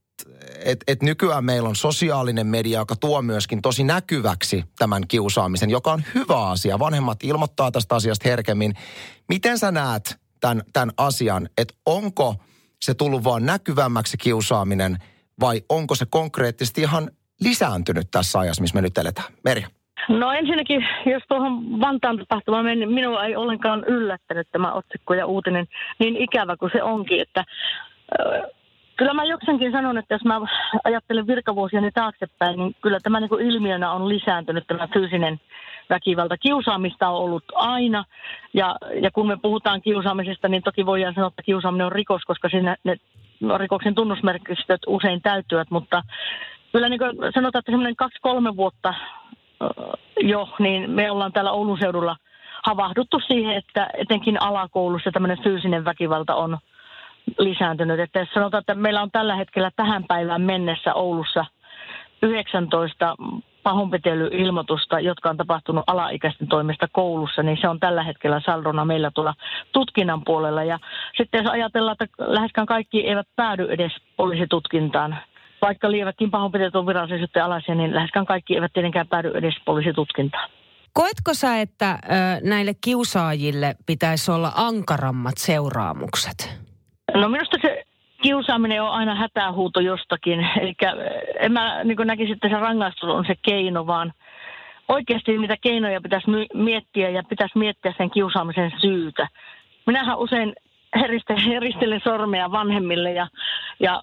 et, 0.64 0.79
et 0.87 1.03
nykyään 1.03 1.45
meillä 1.45 1.69
on 1.69 1.77
sosiaalinen 1.77 2.47
media, 2.47 2.79
joka 2.79 2.97
tuo 2.97 3.23
myöskin 3.23 3.62
tosi 3.62 3.85
näkyväksi 3.85 4.64
tämän 4.79 5.03
kiusaamisen, 5.09 5.71
joka 5.71 5.93
on 5.93 6.03
hyvä 6.14 6.49
asia. 6.49 6.79
Vanhemmat 6.79 7.19
ilmoittaa 7.23 7.71
tästä 7.71 7.95
asiasta 7.95 8.29
herkemmin. 8.29 8.75
Miten 9.29 9.59
sä 9.59 9.71
näet 9.71 10.17
tämän, 10.40 10.62
tämän 10.73 10.90
asian, 10.97 11.49
että 11.59 11.75
onko 11.87 12.35
se 12.81 12.95
tullut 12.95 13.25
vaan 13.25 13.47
näkyvämmäksi 13.47 14.17
kiusaaminen 14.17 14.97
vai 15.40 15.62
onko 15.69 15.95
se 15.95 16.07
konkreettisesti 16.11 16.81
ihan 16.81 17.11
lisääntynyt 17.40 18.09
tässä 18.11 18.38
ajassa, 18.38 18.62
missä 18.62 18.75
me 18.75 18.83
nyt 18.83 18.99
eletään? 18.99 19.33
Merja. 19.45 19.69
No 20.09 20.33
ensinnäkin, 20.33 20.87
jos 21.07 21.23
tuohon 21.29 21.81
Vantaan 21.81 22.19
tapahtumaan 22.19 22.64
meni, 22.64 22.87
minua 22.87 23.25
ei 23.25 23.37
ollenkaan 23.37 23.85
yllättänyt 23.85 24.49
tämä 24.53 24.73
otsikko 24.73 25.14
ja 25.14 25.27
uutinen 25.27 25.67
niin 25.99 26.17
ikävä 26.17 26.57
kuin 26.57 26.71
se 26.73 26.83
onkin, 26.83 27.21
että 27.21 27.45
kyllä 28.96 29.14
mä 29.14 29.24
joksenkin 29.24 29.72
sanon, 29.72 29.98
että 29.98 30.14
jos 30.14 30.24
mä 30.24 30.40
ajattelen 30.85 31.26
virkavuosiani 31.26 31.90
taaksepäin, 31.90 32.59
niin 32.59 32.76
kyllä 32.80 32.98
tämä 33.02 33.20
niin 33.20 33.40
ilmiönä 33.40 33.92
on 33.92 34.09
lisääntynyt 34.09 34.66
tämä 34.66 34.88
fyysinen 34.92 35.40
väkivalta. 35.90 36.38
Kiusaamista 36.38 37.09
on 37.09 37.16
ollut 37.16 37.44
aina 37.54 38.04
ja, 38.54 38.76
ja 39.02 39.11
kun 39.11 39.26
me 39.26 39.37
puhutaan 39.42 39.83
kiusaamisesta, 39.83 40.48
niin 40.48 40.62
toki 40.62 40.87
voidaan 40.87 41.14
sanoa, 41.14 41.28
että 41.28 41.42
kiusaaminen 41.42 41.87
on 41.87 41.92
rikos, 41.92 42.22
koska 42.22 42.48
siinä 42.48 42.76
ne 42.85 42.96
rikoksen 43.57 43.94
tunnusmerkistöt 43.94 44.80
usein 44.87 45.22
täyttyvät, 45.22 45.70
mutta 45.70 46.02
kyllä 46.72 46.88
niin 46.88 47.00
sanotaan, 47.35 47.61
että 47.61 47.72
semmoinen 47.72 47.96
kaksi-kolme 47.96 48.57
vuotta 48.57 48.94
jo, 50.20 50.48
niin 50.59 50.90
me 50.90 51.11
ollaan 51.11 51.33
täällä 51.33 51.52
Oulun 51.52 51.78
seudulla 51.78 52.16
havahduttu 52.66 53.20
siihen, 53.20 53.57
että 53.57 53.90
etenkin 53.98 54.42
alakoulussa 54.42 55.11
tämmöinen 55.12 55.42
fyysinen 55.44 55.85
väkivalta 55.85 56.35
on 56.35 56.59
lisääntynyt. 57.39 58.01
Että 58.01 58.19
jos 58.19 58.29
sanotaan, 58.35 58.61
että 58.61 58.75
meillä 58.75 59.03
on 59.03 59.11
tällä 59.11 59.37
hetkellä 59.37 59.71
tähän 59.77 60.05
päivään 60.09 60.43
mennessä 60.43 60.95
Oulussa 60.95 61.45
19 62.23 63.17
pahoinpitelyilmoitusta, 63.63 65.01
jotka 65.01 65.31
on 65.31 65.37
tapahtunut 65.37 65.85
alaikäisten 65.87 66.49
toimesta 66.49 66.89
koulussa, 66.93 67.43
niin 67.43 67.59
se 67.61 67.69
on 67.69 67.81
tällä 67.81 68.03
hetkellä 68.03 68.41
saldona 68.47 68.85
meillä 68.85 69.11
tuolla 69.15 69.35
tutkinnan 69.73 70.23
puolella. 70.25 70.65
Ja 70.65 70.79
sitten 71.17 71.45
jos 71.45 71.53
ajatellaan, 71.53 71.97
että 72.01 72.17
läheskään 72.19 72.67
kaikki 72.67 73.09
eivät 73.09 73.27
päädy 73.37 73.67
edes 73.71 73.93
poliisitutkintaan, 74.17 75.17
vaikka 75.63 75.91
lievätkin 75.91 76.31
pahoinpitelyt 76.31 76.77
on 76.77 76.87
virallisuuden 76.87 77.45
alaisia, 77.45 77.75
niin 77.75 77.95
läheskään 77.95 78.27
kaikki 78.27 78.55
eivät 78.55 78.73
tietenkään 78.73 79.09
päädy 79.09 79.31
edes 79.35 79.55
poliisitutkintaan. 79.65 80.51
Koetko 80.93 81.35
sä, 81.35 81.61
että 81.61 81.91
ö, 81.91 81.99
näille 82.43 82.73
kiusaajille 82.85 83.75
pitäisi 83.87 84.31
olla 84.31 84.53
ankarammat 84.55 85.35
seuraamukset? 85.37 86.65
No 87.14 87.29
minusta 87.29 87.57
se 87.62 87.85
kiusaaminen 88.22 88.83
on 88.83 88.90
aina 88.90 89.14
hätähuuto 89.14 89.81
jostakin. 89.81 90.48
Eli 90.61 90.74
en 91.38 91.53
mä 91.53 91.85
niin 91.85 91.96
näkisi, 92.05 92.33
että 92.33 92.48
se 92.48 92.55
rangaistus 92.55 93.09
on 93.09 93.24
se 93.27 93.35
keino, 93.42 93.87
vaan 93.87 94.12
oikeasti 94.88 95.38
niitä 95.38 95.57
keinoja 95.61 96.00
pitäisi 96.00 96.31
miettiä 96.55 97.09
ja 97.09 97.22
pitäisi 97.22 97.59
miettiä 97.59 97.94
sen 97.96 98.11
kiusaamisen 98.11 98.72
syytä. 98.81 99.29
Minähän 99.87 100.18
usein 100.18 100.53
heristelen, 101.00 101.50
heristelen 101.55 102.00
sormea 102.05 102.50
vanhemmille 102.50 103.12
ja, 103.12 103.29
ja 103.81 104.03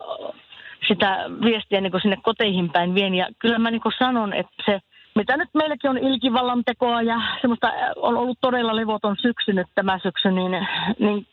sitä 0.87 1.25
viestiä 1.43 1.81
niin 1.81 2.01
sinne 2.01 2.17
koteihin 2.23 2.69
päin 2.69 2.95
vien. 2.95 3.15
Ja 3.15 3.27
kyllä 3.39 3.59
mä 3.59 3.71
niin 3.71 3.81
sanon, 3.99 4.33
että 4.33 4.63
se, 4.65 4.79
mitä 5.15 5.37
nyt 5.37 5.49
meilläkin 5.53 5.89
on 5.89 5.97
ilkivallan 5.97 6.63
tekoa 6.65 7.01
ja 7.01 7.21
semmoista 7.41 7.73
on 7.95 8.17
ollut 8.17 8.37
todella 8.41 8.75
levoton 8.75 9.15
syksy 9.21 9.53
nyt 9.53 9.67
tämä 9.75 9.99
syksy, 10.03 10.31
niin, 10.31 10.67
niin 10.99 11.27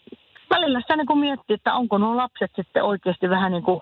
välillä 0.51 0.81
sitä 0.81 0.97
niin 0.97 1.19
miettii, 1.19 1.55
että 1.55 1.75
onko 1.75 1.99
nuo 1.99 2.17
lapset 2.17 2.51
sitten 2.57 2.85
oikeasti 2.85 3.31
vähän 3.31 3.53
niin 3.53 3.63
kuin 3.63 3.81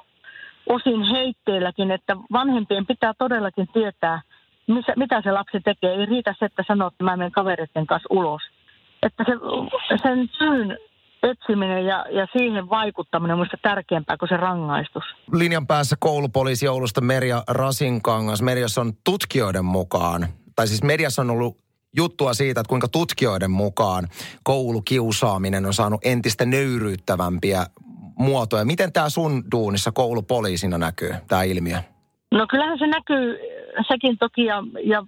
osin 0.69 1.03
heitteilläkin, 1.03 1.91
että 1.91 2.17
vanhempien 2.33 2.87
pitää 2.87 3.13
todellakin 3.19 3.69
tietää, 3.73 4.21
missä, 4.67 4.93
mitä 4.97 5.23
se 5.23 5.33
lapsi 5.33 5.61
tekee. 5.61 5.91
Ei 5.95 6.07
riitä 6.07 6.35
se, 6.39 6.45
että 6.45 6.65
sanoo, 6.69 6.89
että 6.89 7.05
mä 7.05 7.17
menen 7.17 7.33
kavereiden 7.33 7.87
kanssa 7.87 8.09
ulos. 8.11 8.43
Että 9.03 9.25
se, 9.27 9.33
sen 10.03 10.29
syyn 10.39 10.79
etsiminen 11.23 11.87
ja, 11.87 12.07
ja 12.11 12.27
siihen 12.33 12.71
vaikuttaminen 12.71 13.35
on 13.35 13.39
minusta 13.39 13.57
tärkeämpää 13.63 14.17
kuin 14.17 14.29
se 14.29 14.37
rangaistus. 14.37 15.05
Linjan 15.33 15.67
päässä 15.67 15.97
koulupoliisi 15.99 16.69
Oulusta 16.69 17.01
Merja 17.01 17.43
Rasinkangas. 17.49 18.43
Mediassa 18.43 18.81
on 18.81 18.93
tutkijoiden 19.05 19.65
mukaan, 19.65 20.27
tai 20.57 20.67
siis 20.67 20.83
mediassa 20.83 21.23
on 21.23 21.31
ollut 21.31 21.66
juttua 21.97 22.35
siitä, 22.35 22.61
että 22.61 22.69
kuinka 22.69 22.89
tutkijoiden 22.89 23.51
mukaan 23.51 24.09
koulukiusaaminen 24.43 25.67
on 25.67 25.75
saanut 25.75 26.01
entistä 26.05 26.47
nöyryyttävämpiä 26.47 27.67
muotoja. 28.19 28.65
Miten 28.65 28.93
tämä 28.93 29.09
sun 29.09 29.45
duunissa 29.53 29.93
koulupoliisina 29.93 30.79
näkyy, 30.79 31.15
tämä 31.29 31.43
ilmiö? 31.43 31.77
No 32.31 32.47
kyllähän 32.47 32.79
se 32.79 32.87
näkyy 32.87 33.39
sekin 33.89 34.19
toki 34.19 34.45
ja, 34.45 34.63
ja 34.85 35.05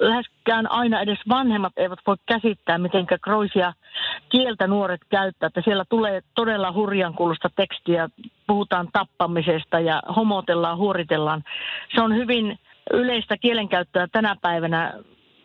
läheskään 0.00 0.70
aina 0.70 1.00
edes 1.00 1.18
vanhemmat 1.28 1.72
eivät 1.76 1.98
voi 2.06 2.16
käsittää, 2.26 2.78
miten 2.78 3.06
kroisia 3.22 3.72
kieltä 4.28 4.66
nuoret 4.66 5.00
käyttää. 5.08 5.46
Että 5.46 5.60
siellä 5.64 5.84
tulee 5.88 6.20
todella 6.34 6.72
hurjan 6.72 7.14
kuulosta 7.14 7.50
tekstiä, 7.56 8.08
puhutaan 8.46 8.88
tappamisesta 8.92 9.80
ja 9.80 10.02
homotellaan, 10.16 10.78
huoritellaan. 10.78 11.44
Se 11.94 12.02
on 12.02 12.14
hyvin 12.14 12.58
yleistä 12.92 13.36
kielenkäyttöä 13.36 14.08
tänä 14.12 14.36
päivänä 14.42 14.94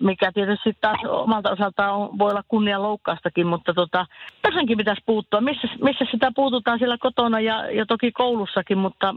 mikä 0.02 0.32
tietysti 0.32 0.74
taas 0.82 1.00
omalta 1.08 1.52
osaltaan 1.52 1.94
on, 1.94 2.20
voi 2.20 2.32
olla 2.32 2.44
kunnia 2.48 2.82
loukkaastakin, 2.82 3.48
mutta 3.48 3.74
tota, 3.74 4.06
tähänkin 4.42 4.78
pitäisi 4.78 5.02
puuttua. 5.06 5.42
Missä, 5.42 5.68
missä 5.84 6.06
sitä 6.12 6.32
puututaan 6.36 6.80
siellä 6.80 6.98
kotona 6.98 7.40
ja, 7.40 7.72
ja 7.72 7.86
toki 7.86 8.12
koulussakin, 8.12 8.78
mutta 8.78 9.16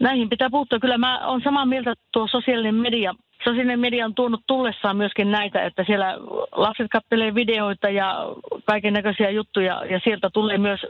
näihin 0.00 0.28
pitää 0.28 0.50
puuttua. 0.50 0.78
Kyllä 0.78 0.98
mä 0.98 1.26
olen 1.26 1.42
samaa 1.44 1.66
mieltä, 1.66 1.94
tuo 2.12 2.28
sosiaalinen 2.28 2.74
media, 2.74 3.14
sosiaalinen 3.44 3.80
media 3.80 4.04
on 4.04 4.14
tuonut 4.14 4.40
tullessaan 4.46 4.96
myöskin 4.96 5.30
näitä, 5.30 5.62
että 5.62 5.84
siellä 5.86 6.16
lapset 6.52 6.86
kattelee 6.92 7.34
videoita 7.34 7.88
ja 7.88 8.16
kaiken 8.64 8.92
näköisiä 8.92 9.30
juttuja 9.30 9.84
ja 9.84 10.00
sieltä 10.04 10.30
tulee 10.32 10.58
myös 10.58 10.80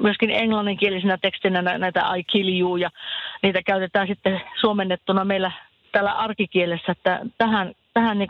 myöskin 0.00 0.30
englanninkielisenä 0.30 1.18
tekstinä 1.22 1.62
näitä 1.62 2.14
I 2.16 2.24
kill 2.24 2.60
you 2.60 2.76
ja 2.76 2.90
niitä 3.42 3.62
käytetään 3.62 4.06
sitten 4.06 4.40
suomennettuna 4.60 5.24
meillä 5.24 5.52
täällä 5.92 6.12
arkikielessä, 6.12 6.92
että 6.92 7.20
tähän, 7.38 7.72
tähän 7.94 8.18
niin 8.18 8.28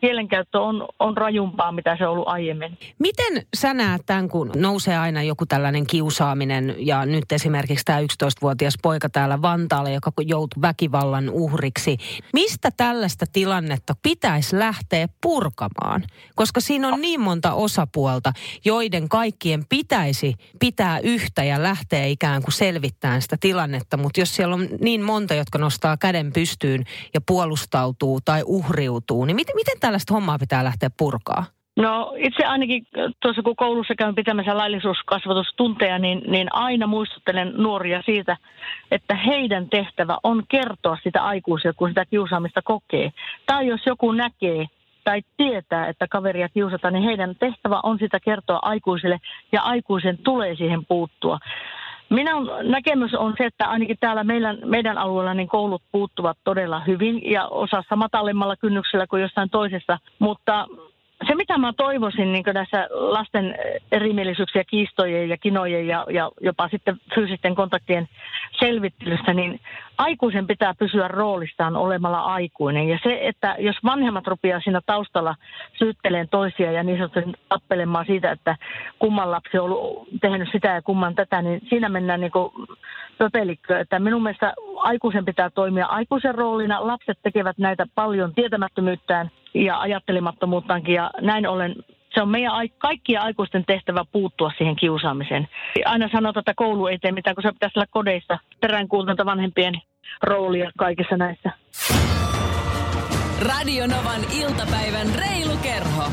kielenkäyttö 0.00 0.60
on, 0.60 0.88
on 0.98 1.16
rajumpaa, 1.16 1.72
mitä 1.72 1.96
se 1.96 2.06
on 2.06 2.12
ollut 2.12 2.28
aiemmin. 2.28 2.78
Miten 2.98 3.46
sä 3.56 3.74
näet 3.74 4.02
tämän, 4.06 4.28
kun 4.28 4.50
nousee 4.56 4.98
aina 4.98 5.22
joku 5.22 5.46
tällainen 5.46 5.86
kiusaaminen 5.86 6.74
ja 6.78 7.06
nyt 7.06 7.32
esimerkiksi 7.32 7.84
tämä 7.84 8.00
11-vuotias 8.00 8.74
poika 8.82 9.08
täällä 9.08 9.42
Vantaalla, 9.42 9.90
joka 9.90 10.12
joutui 10.20 10.62
väkivallan 10.62 11.30
uhriksi. 11.30 11.96
Mistä 12.32 12.70
tällaista 12.76 13.24
tilannetta 13.32 13.94
pitäisi 14.02 14.58
lähteä 14.58 15.08
purkamaan? 15.22 16.04
Koska 16.34 16.60
siinä 16.60 16.88
on 16.88 17.00
niin 17.00 17.20
monta 17.20 17.52
osapuolta, 17.52 18.32
joiden 18.64 19.08
kaikkien 19.08 19.64
pitäisi 19.68 20.34
pitää 20.60 20.98
yhtä 20.98 21.44
ja 21.44 21.62
lähteä 21.62 22.04
ikään 22.04 22.42
kuin 22.42 22.52
selvittämään 22.52 23.22
sitä 23.22 23.36
tilannetta. 23.40 23.96
Mutta 23.96 24.20
jos 24.20 24.36
siellä 24.36 24.54
on 24.54 24.68
niin 24.80 25.02
monta, 25.02 25.34
jotka 25.34 25.58
nostaa 25.58 25.96
käden 25.96 26.32
pystyyn 26.32 26.84
ja 27.14 27.20
puolustautuu 27.20 28.20
tai 28.24 28.42
uhriutuu, 28.46 29.24
niin 29.24 29.36
miten, 29.36 29.56
miten 29.56 29.80
tällaista 29.88 30.14
hommaa 30.14 30.38
pitää 30.38 30.64
lähteä 30.64 30.90
purkaa? 30.98 31.44
No 31.76 32.14
itse 32.16 32.44
ainakin 32.44 32.86
tuossa 33.22 33.42
kun 33.42 33.56
koulussa 33.56 33.94
käyn 33.94 34.14
pitämässä 34.14 34.56
laillisuuskasvatustunteja, 34.56 35.98
niin, 35.98 36.22
niin 36.26 36.48
aina 36.52 36.86
muistuttelen 36.86 37.52
nuoria 37.56 38.02
siitä, 38.02 38.36
että 38.90 39.14
heidän 39.14 39.68
tehtävä 39.68 40.18
on 40.22 40.42
kertoa 40.48 40.98
sitä 41.02 41.22
aikuisia, 41.22 41.72
kun 41.72 41.88
sitä 41.88 42.04
kiusaamista 42.04 42.62
kokee. 42.62 43.12
Tai 43.46 43.66
jos 43.66 43.80
joku 43.86 44.12
näkee 44.12 44.66
tai 45.04 45.22
tietää, 45.36 45.86
että 45.88 46.06
kaveria 46.10 46.48
kiusataan, 46.48 46.94
niin 46.94 47.04
heidän 47.04 47.34
tehtävä 47.34 47.80
on 47.82 47.98
sitä 47.98 48.20
kertoa 48.20 48.58
aikuisille 48.62 49.18
ja 49.52 49.62
aikuisen 49.62 50.18
tulee 50.18 50.56
siihen 50.56 50.86
puuttua. 50.86 51.38
Minun 52.10 52.50
näkemys 52.62 53.14
on 53.14 53.34
se, 53.38 53.44
että 53.44 53.66
ainakin 53.66 53.96
täällä 54.00 54.24
meidän, 54.24 54.58
meidän 54.64 54.98
alueella 54.98 55.34
niin 55.34 55.48
koulut 55.48 55.82
puuttuvat 55.92 56.38
todella 56.44 56.80
hyvin 56.80 57.30
ja 57.30 57.48
osassa 57.48 57.96
matalimmalla 57.96 58.56
kynnyksellä 58.56 59.06
kuin 59.06 59.22
jossain 59.22 59.50
toisessa, 59.50 59.98
mutta 60.18 60.66
se, 61.26 61.34
mitä 61.34 61.58
mä 61.58 61.72
toivoisin 61.72 62.32
niin 62.32 62.44
näissä 62.54 62.88
lasten 62.90 63.54
erimielisyyksiä, 63.92 64.64
kiistojen 64.64 65.28
ja 65.28 65.36
kinojen 65.36 65.86
ja, 65.86 66.06
ja 66.10 66.30
jopa 66.40 66.68
sitten 66.68 67.00
fyysisten 67.14 67.54
kontaktien 67.54 68.08
selvittelystä, 68.58 69.34
niin 69.34 69.60
aikuisen 69.98 70.46
pitää 70.46 70.74
pysyä 70.78 71.08
roolissaan 71.08 71.76
olemalla 71.76 72.20
aikuinen. 72.20 72.88
Ja 72.88 72.98
se, 73.02 73.18
että 73.22 73.56
jos 73.58 73.76
vanhemmat 73.84 74.26
rupeaa 74.26 74.60
siinä 74.60 74.80
taustalla 74.86 75.34
syytteleen 75.78 76.28
toisia 76.28 76.72
ja 76.72 76.82
niin 76.82 76.98
sanotusti 76.98 77.32
tappelemaan 77.48 78.06
siitä, 78.06 78.30
että 78.30 78.56
kumman 78.98 79.30
lapsi 79.30 79.58
on 79.58 79.64
ollut 79.64 80.08
tehnyt 80.20 80.48
sitä 80.52 80.68
ja 80.68 80.82
kumman 80.82 81.14
tätä, 81.14 81.42
niin 81.42 81.60
siinä 81.68 81.88
mennään 81.88 82.20
niin 82.20 82.32
pöpelikköön. 83.18 83.80
Että 83.80 83.98
minun 83.98 84.22
mielestä 84.22 84.54
aikuisen 84.88 85.24
pitää 85.24 85.50
toimia 85.50 85.86
aikuisen 85.86 86.34
roolina. 86.34 86.86
Lapset 86.86 87.18
tekevät 87.22 87.58
näitä 87.58 87.86
paljon 87.94 88.34
tietämättömyyttään 88.34 89.30
ja 89.54 89.80
ajattelemattomuuttaankin 89.80 90.94
ja 90.94 91.10
näin 91.20 91.46
ollen 91.46 91.74
se 92.14 92.22
on 92.22 92.28
meidän 92.28 92.52
kaikkien 92.78 93.20
aikuisten 93.20 93.64
tehtävä 93.66 94.04
puuttua 94.12 94.52
siihen 94.58 94.76
kiusaamiseen. 94.76 95.48
Aina 95.84 96.08
sanotaan, 96.12 96.40
että 96.40 96.54
koulu 96.56 96.86
ei 96.86 96.98
tee 96.98 97.12
mitään, 97.12 97.34
kun 97.34 97.42
se 97.42 97.52
pitäisi 97.52 97.78
olla 97.78 97.86
kodeissa 97.90 98.38
peräänkuultanta 98.60 99.24
vanhempien 99.24 99.74
roolia 100.22 100.70
kaikissa 100.78 101.16
näissä. 101.16 101.50
Radionovan 103.48 104.20
iltapäivän 104.42 105.06
reilu 105.14 105.56
kerho. 105.62 106.04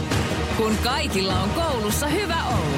Kun 0.58 0.74
kaikilla 0.84 1.34
on 1.34 1.50
koulussa 1.50 2.08
hyvä 2.08 2.40
olla. 2.48 2.75